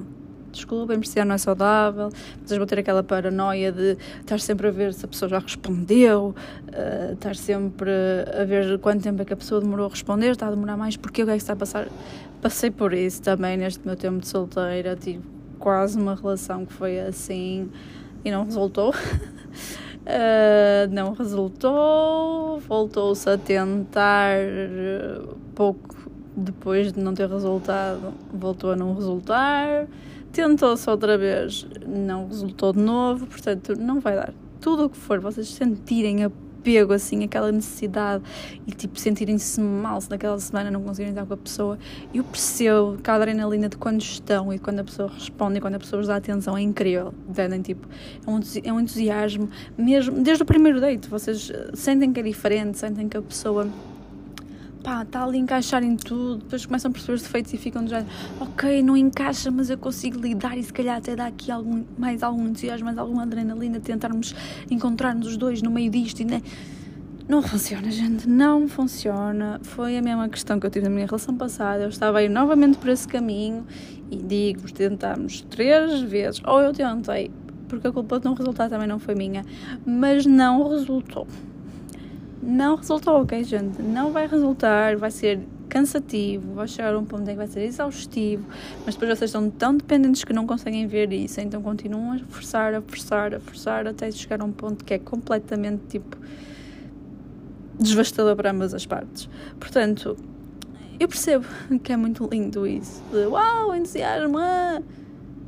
desculpem, 0.52 0.98
precisar 0.98 1.26
não 1.26 1.36
é 1.36 1.38
saudável, 1.38 2.10
vocês 2.44 2.58
vão 2.58 2.66
ter 2.66 2.80
aquela 2.80 3.04
paranoia 3.04 3.72
de 3.72 3.96
estar 4.20 4.40
sempre 4.40 4.68
a 4.68 4.72
ver 4.72 4.92
se 4.96 5.06
a 5.06 5.08
pessoa 5.08 5.30
já 5.30 5.38
respondeu, 5.38 6.34
uh, 6.70 7.13
estar 7.13 7.36
sempre 7.36 7.92
a 8.36 8.44
ver 8.46 8.80
quanto 8.80 9.04
tempo 9.04 9.22
é 9.22 9.26
que 9.26 9.34
a 9.34 9.38
pessoa 9.38 9.62
demorou 9.62 9.86
a 9.86 9.90
responder, 9.90 10.32
está 10.32 10.48
a 10.48 10.50
demorar 10.50 10.76
mais, 10.76 10.98
porque 10.98 11.22
o 11.22 11.26
que 11.26 11.32
é 11.32 11.36
que 11.36 11.42
está 11.44 11.54
a 11.54 11.56
passar? 11.56 11.88
Passei 12.42 12.72
por 12.72 12.96
isso 12.96 13.22
também 13.22 13.56
neste 13.56 13.86
meu 13.86 13.96
tempo 13.96 14.22
de 14.22 14.28
solteira, 14.28 14.96
tive 14.96 15.22
quase 15.60 16.00
uma 16.00 16.16
relação 16.16 16.66
que 16.66 16.74
foi 16.74 17.00
assim 17.00 17.70
e 18.23 18.32
não 18.32 18.43
resultou. 18.45 18.89
Uh, 18.91 20.88
não 20.91 21.13
resultou, 21.13 22.60
voltou-se 22.60 23.30
a 23.30 23.38
tentar 23.38 24.38
pouco 25.53 25.95
depois 26.36 26.93
de 26.93 26.99
não 26.99 27.13
ter 27.13 27.27
resultado, 27.27 28.13
voltou 28.32 28.71
a 28.71 28.75
não 28.75 28.93
resultar 28.93 29.88
tentou-se 30.38 30.88
outra 30.88 31.17
vez, 31.17 31.67
não 31.88 32.27
resultou 32.27 32.71
de 32.71 32.80
novo, 32.80 33.25
portanto, 33.25 33.75
não 33.75 33.99
vai 33.99 34.15
dar. 34.15 34.34
Tudo 34.62 34.86
o 34.86 34.89
que 34.89 34.97
for, 34.97 35.19
vocês 35.19 35.47
sentirem 35.47 36.23
apego, 36.67 36.93
assim, 36.93 37.23
aquela 37.23 37.51
necessidade 37.51 38.23
e, 38.67 38.71
tipo, 38.71 38.99
sentirem-se 38.99 39.62
mal 39.62 40.01
se 40.01 40.10
naquela 40.10 40.38
semana 40.38 40.69
não 40.69 40.84
conseguirem 40.84 41.13
estar 41.13 41.25
com 41.25 41.34
a 41.34 41.38
pessoa. 41.38 41.80
Eu 42.13 42.23
percebo 42.25 42.97
que 43.01 43.10
a 43.10 43.15
adrenalina 43.15 43.69
de 43.69 43.77
quando 43.77 44.01
estão 44.01 44.53
e 44.53 44.60
quando 44.60 44.80
a 44.80 44.84
pessoa 44.84 45.10
responde 45.10 45.58
e 45.58 45.62
quando 45.62 45.75
a 45.75 45.80
pessoa 45.80 46.01
vos 46.01 46.08
dá 46.08 46.17
atenção 46.17 46.58
é 46.58 46.62
incrível, 46.62 47.13
entendem? 47.30 47.62
Tipo, 47.62 47.88
é 48.25 48.30
um, 48.30 48.39
é 48.65 48.73
um 48.73 48.80
entusiasmo, 48.82 49.49
mesmo 49.77 50.21
desde 50.21 50.43
o 50.43 50.45
primeiro 50.45 50.82
date, 50.82 51.08
vocês 51.08 51.51
sentem 51.73 52.12
que 52.12 52.19
é 52.19 52.23
diferente, 52.23 52.77
sentem 52.77 53.08
que 53.08 53.15
a 53.15 53.21
pessoa 53.21 53.67
pá, 54.84 55.04
está 55.04 55.24
ali 55.24 55.38
a 55.38 55.42
encaixar 55.42 55.84
em 55.84 55.96
tudo, 55.96 56.38
depois 56.38 56.66
começam 56.66 56.90
a 56.90 56.92
perceber 56.92 57.13
os 57.13 57.22
defeitos 57.22 57.54
e 57.54 57.58
ficam 57.58 57.84
do 57.84 57.90
género, 57.90 58.08
ok, 58.40 58.82
não 58.82 58.96
encaixa, 58.96 59.52
mas 59.52 59.70
eu 59.70 59.78
consigo 59.78 60.20
lidar 60.20 60.58
e 60.58 60.63
se 60.63 60.72
calhar 60.72 60.98
até 60.98 61.16
dá 61.16 61.28
aqui 61.28 61.52
algum, 61.52 61.84
mais 61.98 62.24
algum 62.24 62.48
entusiasmo, 62.48 62.86
mais 62.86 62.98
alguma 62.98 63.24
adrenalina, 63.24 63.80
tentarmos 63.80 64.36
encontrar-nos 64.70 65.28
os 65.28 65.38
dois 65.38 65.62
no 65.62 65.72
meio 65.72 65.90
disto 65.90 66.22
e 66.22 66.26
né? 66.26 66.42
Não 67.28 67.42
funciona, 67.42 67.92
gente, 67.92 68.28
não 68.28 68.70
funciona. 68.70 69.60
Foi 69.62 69.98
a 69.98 70.02
mesma 70.02 70.30
questão 70.30 70.58
que 70.62 70.66
eu 70.66 70.70
tive 70.70 70.86
na 70.86 70.90
minha 70.90 71.06
relação 71.06 71.36
passada. 71.36 71.84
Eu 71.84 71.90
estava 71.90 72.20
aí 72.20 72.30
novamente 72.30 72.78
por 72.78 72.88
esse 72.88 73.06
caminho 73.06 73.66
e 74.10 74.16
digo-vos: 74.16 74.72
tentámos 74.72 75.42
três 75.42 76.00
vezes, 76.04 76.42
ou 76.46 76.62
eu 76.62 76.72
tentei, 76.72 77.30
porque 77.68 77.88
a 77.88 77.92
culpa 77.92 78.20
de 78.20 78.26
não 78.26 78.34
resultar 78.34 78.70
também 78.70 78.88
não 78.88 78.98
foi 78.98 79.13
minha, 79.13 79.44
mas 79.86 80.26
não 80.26 80.70
resultou 80.70 81.28
não 82.48 82.78
resultou, 82.78 83.22
ok, 83.22 83.44
gente? 83.44 83.82
Não 83.82 84.14
vai 84.14 84.26
resultar, 84.26 84.96
vai 84.96 85.12
ser 85.12 85.42
cansativo, 85.68 86.54
vai 86.54 86.66
chegar 86.66 86.94
a 86.94 86.98
um 86.98 87.04
ponto 87.04 87.24
em 87.24 87.34
que 87.34 87.36
vai 87.36 87.48
ser 87.48 87.64
exaustivo, 87.64 88.48
mas 88.86 88.96
depois 88.96 89.20
vocês 89.20 89.30
estão 89.30 89.50
tão 89.50 89.76
dependentes 89.76 90.24
que 90.24 90.32
não 90.32 90.48
conseguem 90.48 90.88
ver 90.88 91.12
isso, 91.12 91.42
então 91.42 91.62
continuam 91.62 92.14
a 92.14 92.20
forçar, 92.20 92.74
a 92.74 92.82
forçar, 92.82 93.36
a 93.36 93.40
forçar 93.42 93.86
até 93.86 94.10
chegar 94.12 94.40
a 94.40 94.46
um 94.46 94.54
ponto 94.54 94.86
que 94.86 94.94
é 94.94 95.00
completamente 95.00 95.82
tipo 95.90 96.16
devastador 97.78 98.34
para 98.38 98.52
ambas 98.52 98.74
as 98.74 98.86
partes. 98.86 99.30
Portanto, 99.60 100.16
eu 100.98 101.08
percebo 101.10 101.46
que 101.84 101.92
é 101.92 101.98
muito 101.98 102.30
lindo 102.32 102.66
isso, 102.66 103.04
de 103.12 103.26
uau, 103.26 103.76
entusiasmo, 103.76 104.38
ah! 104.38 104.82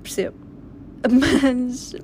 percebo, 0.04 0.36
mas 1.10 1.96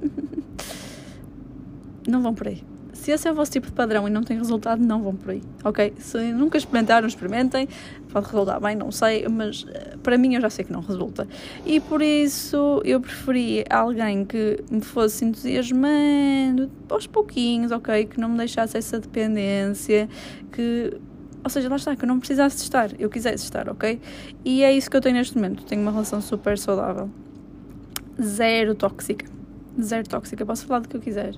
não 2.08 2.22
vão 2.22 2.34
por 2.34 2.48
aí 2.48 2.75
se 3.06 3.12
esse 3.12 3.28
é 3.28 3.32
o 3.32 3.36
vosso 3.36 3.52
tipo 3.52 3.68
de 3.68 3.72
padrão 3.72 4.08
e 4.08 4.10
não 4.10 4.24
tem 4.24 4.36
resultado, 4.36 4.84
não 4.84 5.04
vão 5.04 5.16
por 5.16 5.30
aí, 5.30 5.44
ok? 5.64 5.94
Se 6.00 6.18
nunca 6.34 6.58
experimentaram, 6.58 7.08
experimentem, 7.08 7.70
pode 8.12 8.26
resultar 8.26 8.60
bem, 8.60 8.76
não 8.76 8.92
sei, 8.92 9.28
mas 9.28 9.64
eh, 9.70 9.96
para 10.02 10.18
mim 10.18 10.34
eu 10.34 10.42
já 10.42 10.50
sei 10.50 10.66
que 10.66 10.74
não 10.74 10.82
resulta. 10.82 11.28
E 11.68 11.80
por 11.80 12.02
isso 12.02 12.82
eu 12.84 13.00
preferi 13.00 13.64
alguém 13.70 14.26
que 14.26 14.58
me 14.72 14.82
fosse 14.82 15.24
entusiasmando 15.24 16.68
aos 16.90 17.06
pouquinhos, 17.06 17.72
ok? 17.72 18.06
Que 18.06 18.20
não 18.20 18.30
me 18.30 18.38
deixasse 18.40 18.76
essa 18.76 19.00
dependência, 19.00 20.10
que 20.52 20.98
ou 21.44 21.50
seja, 21.52 21.70
lá 21.70 21.76
está, 21.76 21.96
que 21.96 22.04
eu 22.04 22.08
não 22.08 22.18
precisasse 22.18 22.58
estar, 22.64 22.90
eu 23.00 23.08
quisesse 23.08 23.44
estar, 23.44 23.70
ok? 23.70 24.02
E 24.44 24.64
é 24.64 24.76
isso 24.76 24.90
que 24.90 24.98
eu 24.98 25.02
tenho 25.02 25.18
neste 25.18 25.36
momento. 25.36 25.64
Tenho 25.64 25.84
uma 25.84 25.92
relação 25.92 26.20
super 26.22 26.58
saudável, 26.58 27.08
zero 28.20 28.74
tóxica 28.74 29.28
zero 29.80 30.08
tóxica, 30.08 30.44
posso 30.44 30.66
falar 30.66 30.80
do 30.80 30.90
que 30.90 30.96
eu 30.96 31.02
quiser 31.02 31.36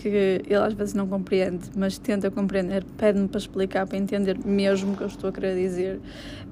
que 0.00 0.08
ele 0.08 0.54
às 0.54 0.72
vezes 0.72 0.94
não 0.94 1.06
compreende, 1.06 1.70
mas 1.76 1.98
tenta 1.98 2.30
compreender, 2.30 2.82
pede-me 2.96 3.28
para 3.28 3.38
explicar, 3.38 3.86
para 3.86 3.98
entender 3.98 4.38
mesmo 4.42 4.94
o 4.94 4.96
que 4.96 5.02
eu 5.02 5.06
estou 5.06 5.28
a 5.28 5.32
querer 5.32 5.54
dizer. 5.54 6.00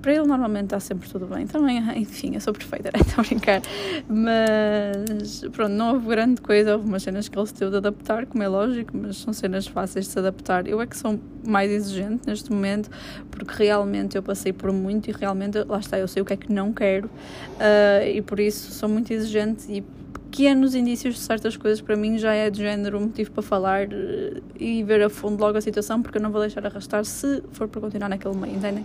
Para 0.03 0.13
ele 0.13 0.27
normalmente 0.27 0.65
está 0.65 0.79
sempre 0.79 1.09
tudo 1.09 1.27
bem. 1.27 1.47
Também, 1.47 1.79
enfim, 1.99 2.35
eu 2.35 2.43
sou 2.43 2.53
perfeita, 2.53 2.91
né? 2.95 3.01
estou 3.01 3.25
a 3.25 3.27
brincar. 3.27 3.63
Mas 4.07 5.41
pronto, 5.51 5.73
não 5.73 5.95
houve 5.95 6.09
grande 6.09 6.43
coisa, 6.43 6.77
houve 6.77 6.87
umas 6.87 7.03
cenas 7.03 7.27
que 7.27 7.39
ele 7.39 7.47
se 7.47 7.55
teve 7.55 7.71
de 7.71 7.79
adaptar, 7.79 8.27
como 8.27 8.43
é 8.43 8.49
lógico, 8.49 8.95
mas 8.95 9.17
são 9.17 9.33
cenas 9.33 9.67
fáceis 9.67 10.05
de 10.05 10.13
se 10.13 10.19
adaptar. 10.19 10.69
Eu 10.69 10.83
é 10.83 10.87
que 10.87 10.97
sou 10.97 11.19
mais 11.47 11.71
exigente 11.71 12.29
neste 12.29 12.53
momento, 12.53 12.91
porque 13.31 13.65
realmente 13.65 14.15
eu 14.15 14.23
passei 14.23 14.53
por 14.53 14.71
muito 14.73 15.09
e 15.09 15.13
realmente, 15.13 15.59
lá 15.67 15.79
está, 15.79 15.99
eu 15.99 16.07
sei 16.07 16.21
o 16.21 16.25
que 16.25 16.35
é 16.35 16.37
que 16.37 16.53
não 16.53 16.71
quero 16.71 17.07
uh, 17.07 18.07
e 18.07 18.21
por 18.21 18.39
isso 18.39 18.73
sou 18.73 18.91
muito 18.91 19.11
exigente 19.11 19.73
e 19.73 19.83
pequenos 20.31 20.75
indícios 20.75 21.15
de 21.15 21.21
certas 21.21 21.57
coisas 21.57 21.81
para 21.81 21.97
mim 21.97 22.19
já 22.19 22.35
é 22.35 22.51
de 22.51 22.59
género 22.59 22.99
um 22.99 23.03
motivo 23.03 23.31
para 23.33 23.43
falar 23.43 23.89
eh, 23.93 24.41
e 24.59 24.83
ver 24.83 25.03
a 25.03 25.09
fundo 25.09 25.41
logo 25.41 25.57
a 25.57 25.61
situação 25.61 26.03
porque 26.03 26.19
eu 26.19 26.23
não 26.23 26.31
vou 26.31 26.41
deixar 26.41 26.65
arrastar 26.67 27.05
se 27.05 27.43
for 27.53 27.67
para 27.69 27.81
continuar 27.81 28.09
naquele 28.09 28.37
meio, 28.37 28.57
entendem? 28.57 28.85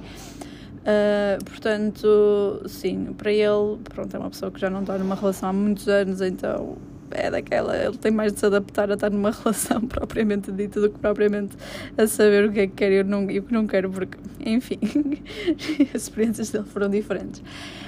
Uh, 0.83 1.41
portanto, 1.45 2.61
sim, 2.67 3.13
para 3.17 3.31
ele, 3.31 3.77
pronto, 3.85 4.13
é 4.13 4.19
uma 4.19 4.29
pessoa 4.29 4.51
que 4.51 4.59
já 4.59 4.69
não 4.69 4.81
está 4.81 4.97
numa 4.97 5.15
relação 5.15 5.47
há 5.47 5.53
muitos 5.53 5.87
anos, 5.87 6.19
então 6.19 6.77
é 7.11 7.31
daquela, 7.31 7.77
ele 7.77 7.97
tem 7.97 8.11
mais 8.11 8.33
de 8.33 8.39
se 8.39 8.45
adaptar 8.45 8.91
a 8.91 8.95
estar 8.95 9.09
numa 9.09 9.31
relação 9.43 9.79
propriamente 9.81 10.51
dita 10.51 10.81
do 10.81 10.89
que 10.89 10.99
propriamente 10.99 11.55
a 11.97 12.05
saber 12.05 12.49
o 12.49 12.51
que 12.51 12.59
é 12.59 12.67
que 12.67 12.73
quer 12.73 12.91
e 12.91 13.39
o 13.39 13.43
que 13.43 13.53
não 13.53 13.65
quero, 13.65 13.89
porque, 13.91 14.17
enfim, 14.45 14.79
as 15.95 16.01
experiências 16.01 16.49
dele 16.49 16.65
foram 16.65 16.89
diferentes. 16.89 17.41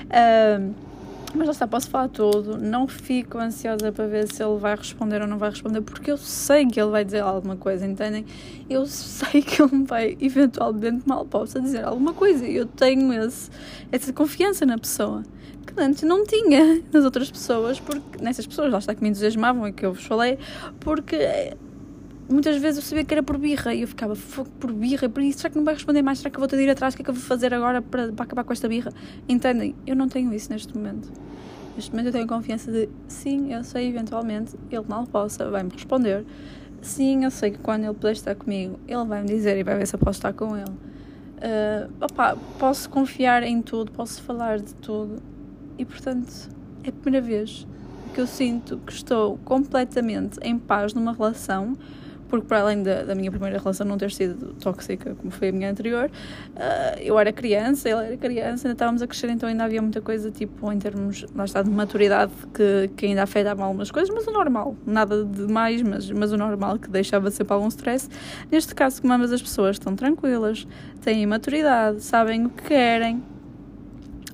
Uh, 0.05 0.73
mas 1.36 1.48
já 1.48 1.52
está, 1.52 1.67
posso 1.67 1.89
falar 1.89 2.10
tudo. 2.10 2.58
Não 2.58 2.88
fico 2.88 3.38
ansiosa 3.38 3.91
para 3.91 4.08
ver 4.08 4.32
se 4.32 4.43
ele 4.43 4.58
vai 4.58 4.76
responder 4.76 5.21
ou 5.21 5.28
não 5.28 5.38
vai 5.38 5.50
responder, 5.50 5.82
porque 5.82 6.12
eu 6.12 6.17
sei 6.17 6.65
que 6.65 6.80
ele 6.80 6.91
vai 6.91 7.04
dizer 7.04 7.21
alguma 7.21 7.56
coisa, 7.56 7.86
entendem? 7.86 8.26
Eu 8.69 8.86
sei 8.86 9.41
que 9.41 9.62
ele 9.62 9.84
vai 9.84 10.17
eventualmente 10.19 11.08
mal 11.08 11.26
possa 11.26 11.60
dizer 11.60 11.84
alguma 11.84 12.13
coisa. 12.13 12.45
Eu 12.45 12.65
tenho 12.65 13.13
esse, 13.26 13.50
essa 13.91 14.13
confiança 14.13 14.65
na 14.65 14.78
pessoa 14.78 15.24
que 15.65 15.82
antes 15.82 16.04
não 16.04 16.26
tinha 16.26 16.82
nas 16.93 17.04
outras 17.04 17.30
pessoas, 17.32 17.80
porque 17.80 18.21
nessas 18.21 18.45
pessoas 18.45 18.71
lá 18.71 18.80
está 18.80 18.93
que 18.93 19.02
me 19.02 19.10
entusiasmavam 19.10 19.67
e 19.67 19.74
que 19.74 19.86
eu 19.86 19.93
vos 19.93 20.06
falei, 20.06 20.38
porque 20.80 21.56
muitas 22.29 22.57
vezes 22.57 22.77
eu 22.77 22.83
sabia 22.83 23.03
que 23.03 23.13
era 23.13 23.23
por 23.23 23.38
birra 23.38 23.73
e 23.73 23.81
eu 23.81 23.88
ficava 23.88 24.15
fogo 24.15 24.49
por 24.59 24.71
birra, 24.71 25.07
por 25.07 25.21
isso 25.21 25.39
será 25.39 25.49
que 25.49 25.57
não 25.57 25.63
vai 25.63 25.73
responder 25.73 26.01
mais? 26.01 26.19
Será 26.19 26.29
que 26.29 26.38
eu 26.38 26.39
vou 26.39 26.47
ter 26.47 26.57
de 26.57 26.63
ir 26.63 26.69
atrás? 26.69 26.93
O 26.93 26.97
que 26.97 27.03
é 27.03 27.05
que 27.05 27.09
eu 27.09 27.13
vou 27.13 27.23
fazer 27.23 27.53
agora 27.53 27.81
para, 27.81 28.11
para 28.11 28.25
acabar 28.25 28.43
com 28.43 28.53
esta 28.53 28.67
birra? 28.67 28.91
Entendem? 29.27 29.75
Eu 29.85 29.95
não 29.95 30.07
tenho 30.07 30.33
isso 30.33 30.51
neste 30.51 30.75
momento. 30.75 31.11
Neste 31.75 31.91
momento 31.91 32.07
eu 32.07 32.11
tenho 32.13 32.27
confiança 32.27 32.71
de 32.71 32.89
sim, 33.07 33.53
eu 33.53 33.63
sei 33.63 33.89
eventualmente 33.89 34.55
ele 34.71 34.85
mal 34.88 35.05
possa, 35.05 35.49
vai-me 35.49 35.69
responder. 35.71 36.25
Sim, 36.81 37.25
eu 37.25 37.31
sei 37.31 37.51
que 37.51 37.57
quando 37.57 37.83
ele 37.83 37.93
puder 37.93 38.13
estar 38.13 38.35
comigo, 38.35 38.79
ele 38.88 39.03
vai-me 39.05 39.27
dizer 39.27 39.57
e 39.57 39.63
vai 39.63 39.77
ver 39.77 39.88
se 39.88 39.95
eu 39.95 39.99
posso 39.99 40.19
estar 40.19 40.33
com 40.33 40.55
ele. 40.55 40.69
Uh, 40.69 41.91
opa, 41.99 42.38
posso 42.57 42.89
confiar 42.89 43.43
em 43.43 43.61
tudo, 43.61 43.91
posso 43.91 44.21
falar 44.21 44.59
de 44.59 44.73
tudo 44.75 45.21
e 45.77 45.83
portanto 45.83 46.49
é 46.83 46.89
a 46.89 46.91
primeira 46.91 47.25
vez 47.25 47.67
que 48.13 48.21
eu 48.21 48.25
sinto 48.25 48.77
que 48.77 48.93
estou 48.93 49.38
completamente 49.43 50.39
em 50.41 50.57
paz 50.57 50.93
numa 50.93 51.11
relação 51.11 51.75
porque 52.27 52.47
para 52.47 52.61
além 52.61 52.83
da, 52.83 53.03
da, 53.03 53.15
minha 53.15 53.29
primeira 53.29 53.57
relação 53.57 53.85
não 53.85 53.97
ter 53.97 54.11
sido 54.11 54.53
tóxica 54.55 55.15
como 55.15 55.31
foi 55.31 55.49
a 55.49 55.51
minha 55.51 55.69
anterior, 55.69 56.09
uh, 56.09 56.99
eu 56.99 57.17
era 57.19 57.31
criança, 57.31 57.89
ele 57.89 58.05
era 58.05 58.17
criança, 58.17 58.67
ainda 58.67 58.73
estávamos 58.73 59.01
a 59.01 59.07
crescer, 59.07 59.29
então 59.29 59.47
ainda 59.47 59.63
havia 59.63 59.81
muita 59.81 60.01
coisa, 60.01 60.31
tipo, 60.31 60.71
em 60.71 60.79
termos, 60.79 61.25
lá 61.35 61.45
está, 61.45 61.61
de 61.61 61.69
maturidade, 61.69 62.31
que, 62.53 62.89
que 62.95 63.05
ainda 63.05 63.23
afetava 63.23 63.63
algumas 63.63 63.91
coisas, 63.91 64.13
mas 64.13 64.27
o 64.27 64.31
normal, 64.31 64.75
nada 64.85 65.23
de 65.23 65.47
mais, 65.51 65.81
mas, 65.81 66.09
mas 66.11 66.31
o 66.31 66.38
normal, 66.38 66.79
que 66.79 66.89
deixava 66.89 67.29
sempre 67.31 67.53
algum 67.53 67.67
stress. 67.67 68.09
Neste 68.51 68.73
caso, 68.73 69.01
como 69.01 69.13
ambas 69.13 69.31
as 69.31 69.41
pessoas 69.41 69.75
estão 69.75 69.95
tranquilas, 69.95 70.67
têm 71.01 71.25
maturidade, 71.25 72.01
sabem 72.01 72.45
o 72.45 72.49
que 72.49 72.63
querem, 72.63 73.23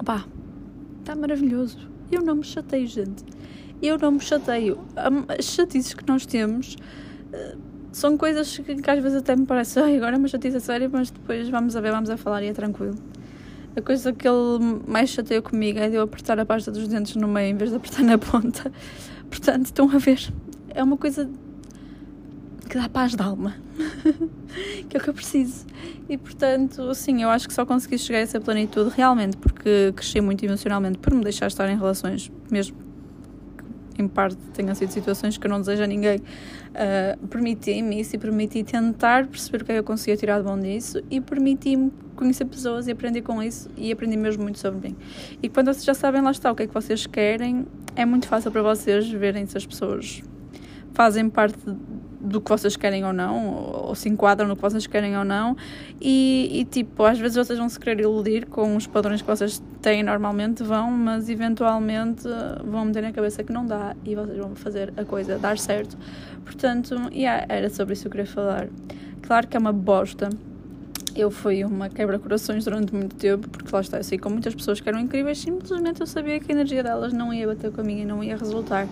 pá, 0.03 0.25
está 0.99 1.15
maravilhoso. 1.15 1.89
Eu 2.11 2.21
não 2.21 2.35
me 2.35 2.43
chateio, 2.43 2.87
gente. 2.87 3.23
Eu 3.81 3.97
não 3.97 4.11
me 4.11 4.19
chateio. 4.19 4.79
As 5.37 5.45
chatices 5.45 5.93
que 5.93 6.05
nós 6.07 6.25
temos 6.25 6.75
uh, 7.33 7.70
são 7.91 8.17
coisas 8.17 8.57
que, 8.57 8.75
que, 8.75 8.89
às 8.89 9.01
vezes 9.01 9.17
até 9.19 9.35
me 9.35 9.45
parece, 9.45 9.77
ai, 9.81 9.97
agora 9.97 10.15
é 10.15 10.17
uma 10.17 10.27
chatice 10.27 10.59
séria, 10.59 10.89
mas 10.91 11.11
depois 11.11 11.49
vamos 11.49 11.75
a 11.75 11.81
ver, 11.81 11.91
vamos 11.91 12.09
a 12.09 12.17
falar 12.17 12.43
e 12.43 12.47
é 12.47 12.53
tranquilo. 12.53 12.95
A 13.75 13.81
coisa 13.81 14.11
que 14.11 14.27
ele 14.27 14.81
mais 14.85 15.09
chateou 15.09 15.41
comigo 15.41 15.79
é 15.79 15.89
de 15.89 15.95
eu 15.95 16.01
apertar 16.01 16.37
a 16.39 16.45
pasta 16.45 16.71
dos 16.71 16.87
dentes 16.87 17.15
no 17.15 17.27
meio 17.27 17.51
em 17.51 17.55
vez 17.55 17.69
de 17.69 17.77
apertar 17.77 18.03
na 18.03 18.17
ponta. 18.17 18.71
Portanto, 19.29 19.65
estão 19.65 19.89
a 19.89 19.97
ver, 19.97 20.31
é 20.69 20.83
uma 20.83 20.97
coisa 20.97 21.29
que 22.69 22.77
dá 22.77 22.87
paz 22.87 23.15
de 23.15 23.21
alma, 23.21 23.55
que 24.89 24.95
é 24.95 24.99
o 24.99 25.03
que 25.03 25.09
eu 25.09 25.13
preciso. 25.13 25.65
E 26.07 26.17
portanto, 26.17 26.83
assim, 26.83 27.21
eu 27.21 27.29
acho 27.29 27.47
que 27.47 27.53
só 27.53 27.65
consegui 27.65 27.97
chegar 27.97 28.19
a 28.19 28.21
essa 28.21 28.39
plenitude 28.39 28.93
realmente 28.95 29.35
porque 29.35 29.93
cresci 29.93 30.21
muito 30.21 30.45
emocionalmente 30.45 30.97
por 30.97 31.13
me 31.13 31.21
deixar 31.21 31.47
estar 31.47 31.69
em 31.69 31.77
relações, 31.77 32.31
mesmo 32.49 32.77
em 33.97 34.07
parte 34.07 34.37
tenham 34.53 34.73
sido 34.75 34.91
situações 34.91 35.37
que 35.37 35.45
eu 35.45 35.51
não 35.51 35.59
desejo 35.59 35.83
a 35.83 35.87
ninguém, 35.87 36.17
uh, 36.19 37.27
permiti-me 37.27 37.99
isso 37.99 38.15
e 38.15 38.19
permiti 38.19 38.63
tentar 38.63 39.27
perceber 39.27 39.61
o 39.61 39.65
que 39.65 39.71
é 39.71 39.75
que 39.75 39.79
eu 39.79 39.83
conseguia 39.83 40.17
tirar 40.17 40.39
de 40.39 40.43
bom 40.43 40.59
disso 40.59 41.01
e 41.09 41.19
permiti-me 41.19 41.91
conhecer 42.15 42.45
pessoas 42.45 42.87
e 42.87 42.91
aprender 42.91 43.21
com 43.21 43.41
isso 43.41 43.69
e 43.77 43.91
aprendi 43.91 44.17
mesmo 44.17 44.43
muito 44.43 44.59
sobre 44.59 44.89
mim. 44.89 44.95
E 45.41 45.49
quando 45.49 45.67
vocês 45.67 45.83
já 45.83 45.93
sabem 45.93 46.21
lá 46.21 46.31
está 46.31 46.51
o 46.51 46.55
que 46.55 46.63
é 46.63 46.67
que 46.67 46.73
vocês 46.73 47.05
querem, 47.07 47.65
é 47.95 48.05
muito 48.05 48.27
fácil 48.27 48.51
para 48.51 48.61
vocês 48.61 49.09
verem 49.09 49.45
se 49.45 49.57
as 49.57 49.65
pessoas 49.65 50.21
fazem 50.93 51.29
parte 51.29 51.57
do 52.21 52.39
que 52.39 52.49
vocês 52.49 52.75
querem 52.75 53.03
ou 53.03 53.11
não, 53.11 53.47
ou, 53.47 53.87
ou 53.87 53.95
se 53.95 54.07
enquadram 54.07 54.47
no 54.47 54.55
que 54.55 54.61
vocês 54.61 54.85
querem 54.85 55.17
ou 55.17 55.25
não, 55.25 55.57
e, 55.99 56.61
e, 56.61 56.65
tipo, 56.65 57.03
às 57.03 57.19
vezes 57.19 57.35
vocês 57.35 57.57
vão 57.57 57.67
se 57.67 57.79
querer 57.79 58.01
iludir 58.01 58.45
com 58.45 58.75
os 58.75 58.85
padrões 58.87 59.21
que 59.21 59.27
vocês 59.27 59.61
têm 59.81 60.03
normalmente, 60.03 60.63
vão, 60.63 60.91
mas 60.91 61.29
eventualmente 61.29 62.23
vão 62.63 62.85
meter 62.85 63.01
na 63.01 63.11
cabeça 63.11 63.43
que 63.43 63.51
não 63.51 63.65
dá 63.65 63.95
e 64.05 64.15
vocês 64.15 64.37
vão 64.37 64.55
fazer 64.55 64.93
a 64.95 65.03
coisa 65.03 65.37
dar 65.37 65.57
certo. 65.57 65.97
Portanto, 66.45 66.95
yeah, 67.11 67.45
era 67.49 67.69
sobre 67.69 67.93
isso 67.93 68.03
que 68.03 68.07
eu 68.07 68.11
queria 68.11 68.27
falar. 68.27 68.67
Claro 69.21 69.47
que 69.47 69.57
é 69.57 69.59
uma 69.59 69.73
bosta. 69.73 70.29
Eu 71.13 71.29
fui 71.29 71.63
uma 71.65 71.89
quebra-corações 71.89 72.63
durante 72.63 72.95
muito 72.95 73.15
tempo, 73.17 73.49
porque 73.49 73.69
lá 73.73 73.81
está, 73.81 73.97
eu 73.97 74.03
sei 74.03 74.17
com 74.17 74.29
muitas 74.29 74.55
pessoas 74.55 74.79
que 74.79 74.87
eram 74.87 74.99
incríveis, 74.99 75.39
simplesmente 75.39 75.99
eu 75.99 76.07
sabia 76.07 76.39
que 76.39 76.49
a 76.49 76.55
energia 76.55 76.81
delas 76.81 77.11
não 77.11 77.33
ia 77.33 77.45
bater 77.47 77.69
com 77.69 77.81
a 77.81 77.83
minha 77.83 78.05
não 78.05 78.23
ia 78.23 78.37
resultar 78.37 78.87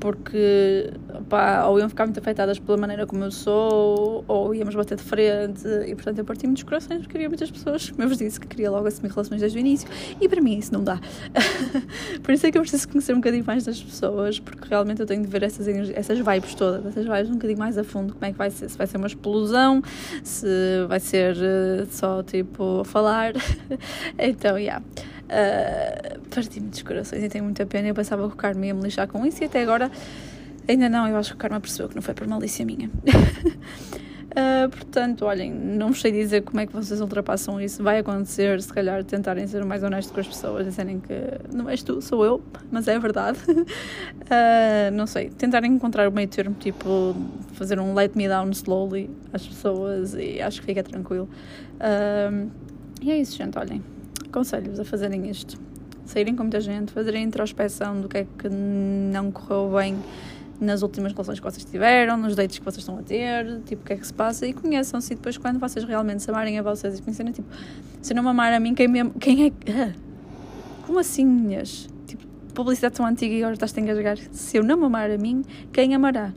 porque 0.00 0.90
pá, 1.28 1.64
ou 1.66 1.78
iam 1.78 1.88
ficar 1.88 2.04
muito 2.04 2.18
afetadas 2.18 2.58
pela 2.58 2.76
maneira 2.76 3.06
como 3.06 3.24
eu 3.24 3.30
sou, 3.30 4.24
ou 4.26 4.54
íamos 4.54 4.74
bater 4.74 4.96
de 4.96 5.02
frente, 5.02 5.66
e 5.86 5.94
portanto 5.94 6.18
eu 6.18 6.24
parti 6.24 6.46
muitos 6.46 6.62
corações 6.62 7.02
porque 7.02 7.16
havia 7.16 7.28
muitas 7.28 7.50
pessoas, 7.50 7.90
como 7.90 8.02
eu 8.02 8.08
vos 8.08 8.18
disse, 8.18 8.38
que 8.38 8.46
queria 8.46 8.70
logo 8.70 8.86
assumir 8.86 9.10
relações 9.10 9.40
desde 9.40 9.58
o 9.58 9.60
início, 9.60 9.88
e 10.20 10.28
para 10.28 10.40
mim 10.40 10.58
isso 10.58 10.72
não 10.72 10.84
dá. 10.84 11.00
Por 12.22 12.32
isso 12.32 12.46
é 12.46 12.50
que 12.50 12.58
eu 12.58 12.62
preciso 12.62 12.88
conhecer 12.88 13.12
um 13.12 13.16
bocadinho 13.16 13.44
mais 13.44 13.64
das 13.64 13.82
pessoas, 13.82 14.38
porque 14.38 14.68
realmente 14.68 15.00
eu 15.00 15.06
tenho 15.06 15.22
de 15.22 15.28
ver 15.28 15.42
essas, 15.42 15.66
essas 15.68 16.18
vibes 16.18 16.54
todas, 16.54 16.86
essas 16.86 17.04
vibes 17.04 17.30
um 17.30 17.34
bocadinho 17.34 17.58
mais 17.58 17.78
a 17.78 17.84
fundo, 17.84 18.14
como 18.14 18.24
é 18.24 18.32
que 18.32 18.38
vai 18.38 18.50
ser, 18.50 18.68
se 18.68 18.78
vai 18.78 18.86
ser 18.86 18.96
uma 18.96 19.06
explosão, 19.06 19.82
se 20.22 20.46
vai 20.88 21.00
ser 21.00 21.36
uh, 21.36 21.86
só 21.90 22.22
tipo 22.22 22.82
falar. 22.84 23.32
então. 24.18 24.58
Yeah. 24.58 24.82
Uh, 25.28 26.20
parti 26.30 26.58
muitos 26.58 26.82
corações 26.82 27.22
e 27.22 27.28
tenho 27.28 27.44
muita 27.44 27.66
pena. 27.66 27.88
Eu 27.88 27.94
pensava 27.94 28.26
que 28.26 28.34
o 28.34 28.36
Carmo 28.36 28.64
ia 28.64 28.74
me 28.74 28.82
lixar 28.82 29.06
com 29.06 29.24
isso 29.26 29.42
e 29.42 29.46
até 29.46 29.62
agora 29.62 29.90
ainda 30.66 30.88
não. 30.88 31.06
Eu 31.06 31.16
acho 31.16 31.30
que 31.30 31.36
o 31.36 31.38
Carmo 31.38 31.60
percebeu 31.60 31.88
que 31.90 31.94
não 31.94 32.02
foi 32.02 32.14
por 32.14 32.26
malícia 32.26 32.64
minha. 32.64 32.88
Uh, 32.88 34.68
portanto, 34.72 35.26
olhem, 35.26 35.52
não 35.52 35.92
sei 35.92 36.12
dizer 36.12 36.42
como 36.42 36.60
é 36.60 36.66
que 36.66 36.72
vocês 36.72 37.02
ultrapassam 37.02 37.60
isso. 37.60 37.82
Vai 37.82 37.98
acontecer, 37.98 38.62
se 38.62 38.72
calhar, 38.72 39.04
tentarem 39.04 39.46
ser 39.46 39.62
mais 39.66 39.82
honestos 39.82 40.14
com 40.14 40.20
as 40.20 40.28
pessoas, 40.28 40.64
dizerem 40.64 40.98
que 40.98 41.14
não 41.54 41.68
és 41.68 41.82
tu, 41.82 42.00
sou 42.00 42.24
eu, 42.24 42.42
mas 42.70 42.88
é 42.88 42.98
verdade. 42.98 43.38
Uh, 43.50 44.90
não 44.96 45.06
sei, 45.06 45.28
tentarem 45.28 45.70
encontrar 45.70 46.08
o 46.08 46.12
meio 46.12 46.28
termo, 46.28 46.56
tipo, 46.58 47.14
fazer 47.52 47.78
um 47.78 47.92
let 47.92 48.16
me 48.16 48.26
down 48.28 48.48
slowly 48.52 49.10
às 49.30 49.46
pessoas 49.46 50.14
e 50.14 50.40
acho 50.40 50.60
que 50.60 50.66
fica 50.66 50.82
tranquilo. 50.82 51.28
Uh, 51.74 52.50
e 53.02 53.10
é 53.10 53.18
isso, 53.18 53.36
gente, 53.36 53.58
olhem 53.58 53.97
aconselho-vos 54.28 54.80
a 54.80 54.84
fazerem 54.84 55.28
isto. 55.28 55.58
Saírem 56.04 56.34
com 56.34 56.44
muita 56.44 56.60
gente, 56.60 56.92
fazerem 56.92 57.24
introspeção 57.24 58.00
do 58.00 58.08
que 58.08 58.18
é 58.18 58.26
que 58.38 58.48
não 58.48 59.30
correu 59.30 59.72
bem 59.76 59.98
nas 60.60 60.82
últimas 60.82 61.12
relações 61.12 61.38
que 61.38 61.44
vocês 61.44 61.64
tiveram, 61.64 62.16
nos 62.16 62.34
dates 62.34 62.58
que 62.58 62.64
vocês 62.64 62.78
estão 62.78 62.98
a 62.98 63.02
ter, 63.02 63.60
tipo, 63.64 63.82
o 63.82 63.84
que 63.84 63.92
é 63.92 63.96
que 63.96 64.06
se 64.06 64.12
passa 64.12 64.46
e 64.46 64.52
conheçam-se. 64.52 65.12
E 65.12 65.16
depois, 65.16 65.38
quando 65.38 65.58
vocês 65.58 65.84
realmente 65.84 66.22
se 66.22 66.30
amarem 66.30 66.58
a 66.58 66.62
vocês 66.62 66.98
e 66.98 67.02
conhecerem, 67.02 67.32
tipo, 67.32 67.48
se 68.02 68.12
não 68.14 68.22
me 68.22 68.30
amar 68.30 68.52
a 68.52 68.58
mim, 68.58 68.74
quem, 68.74 68.88
me, 68.88 69.10
quem 69.10 69.46
é. 69.46 69.52
Ah, 69.70 69.92
como 70.86 70.98
assim, 70.98 71.24
minhas? 71.24 71.88
Tipo, 72.06 72.26
publicidade 72.54 72.94
tão 72.96 73.06
antiga 73.06 73.34
e 73.34 73.38
agora 73.38 73.54
estás-te 73.54 73.78
a 73.78 73.82
engasgar. 73.82 74.18
Se 74.32 74.56
eu 74.56 74.64
não 74.64 74.76
me 74.76 74.86
amar 74.86 75.10
a 75.10 75.18
mim, 75.18 75.44
quem 75.72 75.94
amará? 75.94 76.32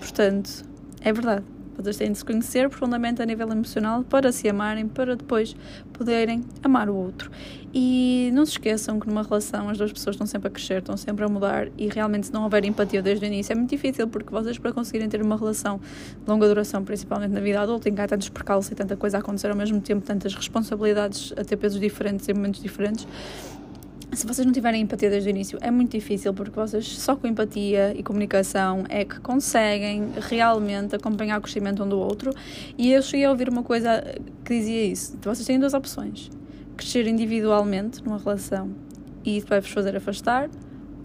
Portanto, 0.00 0.64
é 1.00 1.12
verdade. 1.12 1.55
Vocês 1.76 1.96
têm 1.96 2.12
de 2.12 2.18
se 2.18 2.24
conhecer 2.24 2.68
profundamente 2.68 3.20
a 3.22 3.26
nível 3.26 3.50
emocional 3.50 4.02
para 4.02 4.32
se 4.32 4.48
amarem, 4.48 4.88
para 4.88 5.16
depois 5.16 5.54
poderem 5.92 6.44
amar 6.62 6.88
o 6.88 6.94
outro. 6.94 7.30
E 7.72 8.30
não 8.32 8.46
se 8.46 8.52
esqueçam 8.52 8.98
que 8.98 9.06
numa 9.06 9.22
relação 9.22 9.68
as 9.68 9.76
duas 9.76 9.92
pessoas 9.92 10.14
estão 10.14 10.26
sempre 10.26 10.48
a 10.48 10.50
crescer, 10.50 10.78
estão 10.78 10.96
sempre 10.96 11.24
a 11.24 11.28
mudar 11.28 11.68
e 11.76 11.88
realmente 11.88 12.28
se 12.28 12.32
não 12.32 12.44
houver 12.44 12.64
empatia 12.64 13.02
desde 13.02 13.24
o 13.24 13.26
início 13.26 13.52
é 13.52 13.56
muito 13.56 13.70
difícil 13.70 14.08
porque 14.08 14.30
vocês 14.30 14.56
para 14.58 14.72
conseguirem 14.72 15.08
ter 15.08 15.20
uma 15.20 15.36
relação 15.36 15.78
de 15.78 16.30
longa 16.30 16.48
duração, 16.48 16.82
principalmente 16.84 17.32
na 17.32 17.40
vida 17.40 17.60
adulta, 17.60 17.88
em 17.88 17.94
que 17.94 18.00
há 18.00 18.08
tantos 18.08 18.28
percalços 18.28 18.72
e 18.72 18.74
tanta 18.74 18.96
coisa 18.96 19.18
a 19.18 19.20
acontecer 19.20 19.50
ao 19.50 19.56
mesmo 19.56 19.80
tempo, 19.80 20.04
tantas 20.06 20.34
responsabilidades 20.34 21.32
a 21.36 21.44
ter 21.44 21.56
pesos 21.56 21.78
diferentes 21.78 22.28
em 22.28 22.34
momentos 22.34 22.62
diferentes, 22.62 23.06
se 24.12 24.26
vocês 24.26 24.46
não 24.46 24.52
tiverem 24.52 24.82
empatia 24.82 25.10
desde 25.10 25.28
o 25.28 25.30
início, 25.30 25.58
é 25.60 25.70
muito 25.70 25.92
difícil 25.92 26.32
porque 26.32 26.58
vocês 26.58 26.86
só 26.86 27.16
com 27.16 27.26
empatia 27.26 27.92
e 27.96 28.02
comunicação 28.02 28.84
é 28.88 29.04
que 29.04 29.20
conseguem 29.20 30.10
realmente 30.28 30.94
acompanhar 30.94 31.38
o 31.38 31.42
crescimento 31.42 31.82
um 31.82 31.88
do 31.88 31.98
outro. 31.98 32.32
E 32.78 32.92
eu 32.92 33.02
cheguei 33.02 33.26
a 33.26 33.30
ouvir 33.30 33.48
uma 33.48 33.62
coisa 33.62 34.02
que 34.44 34.58
dizia 34.58 34.84
isso: 34.86 35.18
vocês 35.20 35.46
têm 35.46 35.58
duas 35.58 35.74
opções, 35.74 36.30
crescer 36.76 37.06
individualmente 37.06 38.02
numa 38.04 38.18
relação 38.18 38.70
e 39.24 39.36
isso 39.38 39.46
vai-vos 39.48 39.70
fazer 39.70 39.96
afastar, 39.96 40.48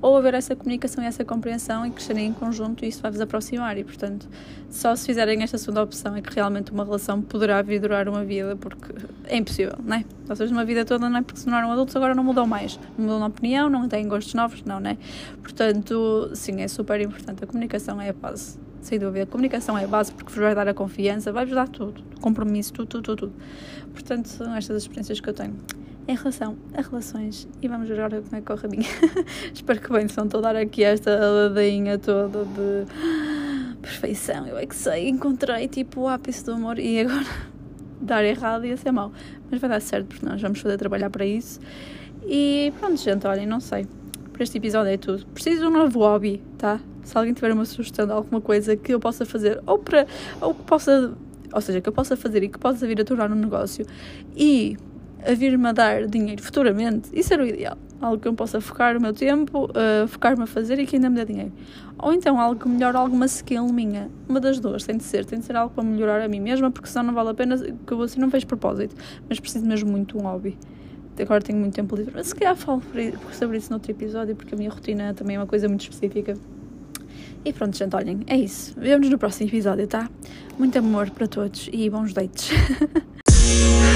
ou 0.01 0.17
haver 0.17 0.33
essa 0.33 0.55
comunicação 0.55 1.03
e 1.03 1.07
essa 1.07 1.23
compreensão 1.23 1.85
e 1.85 1.91
crescerem 1.91 2.27
em 2.27 2.33
conjunto 2.33 2.83
e 2.83 2.87
isso 2.87 3.01
vai-vos 3.01 3.21
aproximar 3.21 3.77
e 3.77 3.83
portanto 3.83 4.27
só 4.69 4.95
se 4.95 5.05
fizerem 5.05 5.43
esta 5.43 5.57
segunda 5.57 5.83
opção 5.83 6.15
é 6.15 6.21
que 6.21 6.33
realmente 6.33 6.71
uma 6.71 6.83
relação 6.83 7.21
poderá 7.21 7.61
vir 7.61 7.79
durar 7.79 8.09
uma 8.09 8.23
vida 8.23 8.55
porque 8.55 8.93
é 9.25 9.37
impossível, 9.37 9.77
não 9.83 9.97
é? 9.97 10.05
Seja, 10.35 10.53
uma 10.53 10.65
vida 10.65 10.85
toda 10.85 11.09
não 11.09 11.17
é 11.17 11.21
porque 11.21 11.39
se 11.39 11.45
tornaram 11.45 11.71
adultos 11.71 11.95
agora 11.95 12.15
não 12.15 12.23
mudam 12.23 12.47
mais, 12.47 12.79
não 12.97 13.05
mudam 13.05 13.19
de 13.19 13.25
opinião, 13.25 13.69
não 13.69 13.87
têm 13.87 14.07
gostos 14.07 14.33
novos, 14.33 14.63
não, 14.63 14.79
não 14.79 14.91
é? 14.91 14.97
Portanto, 15.41 16.31
sim, 16.33 16.61
é 16.61 16.67
super 16.67 16.99
importante, 17.01 17.43
a 17.43 17.47
comunicação 17.47 18.01
é 18.01 18.09
a 18.09 18.13
base 18.13 18.57
sem 18.81 18.97
dúvida. 18.97 19.23
A 19.23 19.27
comunicação 19.27 19.77
é 19.77 19.83
a 19.83 19.87
base 19.87 20.11
porque 20.11 20.31
vos 20.31 20.41
vai 20.41 20.55
dar 20.55 20.67
a 20.67 20.73
confiança, 20.73 21.31
vai-vos 21.31 21.53
dar 21.53 21.69
tudo, 21.69 22.01
compromisso, 22.19 22.73
tudo, 22.73 22.87
tudo, 22.87 23.15
tudo. 23.15 23.33
Portanto, 23.93 24.27
são 24.27 24.55
estas 24.55 24.77
as 24.77 24.83
experiências 24.83 25.19
que 25.19 25.29
eu 25.29 25.33
tenho 25.33 25.55
em 26.07 26.15
relação 26.15 26.57
a 26.73 26.81
relações 26.81 27.47
e 27.61 27.67
vamos 27.67 27.87
ver 27.87 27.99
agora 27.99 28.21
como 28.21 28.35
é 28.35 28.39
que 28.39 28.45
corre 28.45 28.65
a 28.65 28.69
minha. 28.69 28.89
Espero 29.53 29.79
que 29.79 29.91
bem, 29.91 30.07
não 30.17 30.25
estou 30.25 30.39
a 30.39 30.41
dar 30.41 30.55
aqui 30.55 30.83
esta 30.83 31.11
ladainha 31.15 31.97
toda 31.97 32.43
de 32.45 32.85
perfeição. 33.81 34.47
Eu 34.47 34.57
é 34.57 34.65
que 34.65 34.75
sei, 34.75 35.09
encontrei 35.09 35.67
tipo 35.67 36.01
o 36.01 36.07
ápice 36.07 36.45
do 36.45 36.53
amor 36.53 36.79
e 36.79 37.01
agora 37.01 37.25
dar 38.01 38.23
errado 38.23 38.65
ia 38.65 38.77
ser 38.77 38.91
mau. 38.91 39.11
Mas 39.49 39.59
vai 39.59 39.69
dar 39.69 39.81
certo 39.81 40.07
porque 40.07 40.25
nós 40.25 40.41
vamos 40.41 40.59
fazer 40.59 40.77
trabalhar 40.77 41.09
para 41.09 41.25
isso. 41.25 41.59
E 42.25 42.73
pronto, 42.79 42.97
gente, 42.97 43.25
olhem, 43.27 43.45
não 43.45 43.59
sei. 43.59 43.87
Para 44.31 44.43
este 44.43 44.57
episódio 44.57 44.91
é 44.91 44.97
tudo. 44.97 45.25
Preciso 45.27 45.61
de 45.61 45.67
um 45.67 45.71
novo 45.71 45.99
hobby, 45.99 46.41
tá? 46.57 46.79
Se 47.03 47.17
alguém 47.17 47.33
tiver 47.33 47.51
uma 47.51 47.65
sugestão 47.65 48.05
de 48.05 48.13
alguma 48.13 48.39
coisa 48.39 48.75
que 48.75 48.93
eu 48.93 48.99
possa 48.99 49.25
fazer 49.25 49.61
ou 49.65 49.77
para. 49.79 50.07
ou 50.39 50.53
que 50.53 50.63
possa. 50.63 51.13
Ou 51.53 51.59
seja, 51.59 51.81
que 51.81 51.89
eu 51.89 51.93
possa 51.93 52.15
fazer 52.15 52.43
e 52.43 52.49
que 52.49 52.57
possa 52.57 52.87
vir 52.87 53.01
a 53.01 53.03
tornar 53.03 53.29
um 53.29 53.35
negócio 53.35 53.85
e 54.37 54.77
a 55.25 55.33
vir-me 55.33 55.67
a 55.67 55.71
dar 55.71 56.07
dinheiro 56.07 56.41
futuramente, 56.41 57.09
isso 57.13 57.33
era 57.33 57.43
o 57.43 57.45
ideal. 57.45 57.77
Algo 58.01 58.19
que 58.19 58.27
eu 58.27 58.33
possa 58.33 58.59
focar 58.59 58.97
o 58.97 59.01
meu 59.01 59.13
tempo, 59.13 59.65
uh, 59.65 60.07
focar-me 60.07 60.43
a 60.43 60.47
fazer 60.47 60.79
e 60.79 60.87
que 60.87 60.95
ainda 60.95 61.09
me 61.09 61.17
dê 61.17 61.25
dinheiro. 61.25 61.51
Ou 61.99 62.13
então 62.13 62.39
algo 62.39 62.59
que 62.59 62.67
melhore 62.67 62.97
alguma 62.97 63.27
skill 63.27 63.67
minha. 63.67 64.09
Uma 64.27 64.39
das 64.39 64.59
duas 64.59 64.83
tem 64.83 64.97
de 64.97 65.03
ser. 65.03 65.23
Tem 65.23 65.39
de 65.39 65.45
ser 65.45 65.55
algo 65.55 65.73
para 65.73 65.83
melhorar 65.83 66.21
a 66.21 66.27
mim 66.27 66.39
mesma, 66.39 66.71
porque 66.71 66.89
senão 66.89 67.05
não 67.05 67.13
vale 67.13 67.29
a 67.29 67.33
pena 67.33 67.55
que 67.57 67.93
eu 67.93 68.01
assim 68.01 68.19
não 68.19 68.29
vejo 68.29 68.47
propósito. 68.47 68.95
Mas 69.29 69.39
preciso 69.39 69.65
mesmo 69.65 69.91
muito 69.91 70.17
um 70.17 70.21
hobby. 70.21 70.57
Agora 71.19 71.41
tenho 71.41 71.59
muito 71.59 71.75
tempo 71.75 71.95
livre. 71.95 72.11
Mas 72.15 72.27
se 72.27 72.35
calhar 72.35 72.55
falo 72.55 72.81
sobre 73.33 73.57
isso 73.57 73.69
noutro 73.69 73.91
episódio, 73.91 74.35
porque 74.35 74.55
a 74.55 74.57
minha 74.57 74.71
rotina 74.71 75.13
também 75.13 75.35
é 75.35 75.39
uma 75.39 75.45
coisa 75.45 75.67
muito 75.67 75.81
específica. 75.81 76.35
E 77.45 77.53
pronto, 77.53 77.77
gente, 77.77 77.95
olhem, 77.95 78.21
é 78.25 78.37
isso. 78.37 78.73
Vemo-nos 78.77 79.09
no 79.09 79.17
próximo 79.19 79.49
episódio, 79.49 79.85
tá? 79.87 80.09
Muito 80.57 80.77
amor 80.79 81.11
para 81.11 81.27
todos 81.27 81.69
e 81.71 81.89
bons 81.89 82.13
dates. 82.13 82.49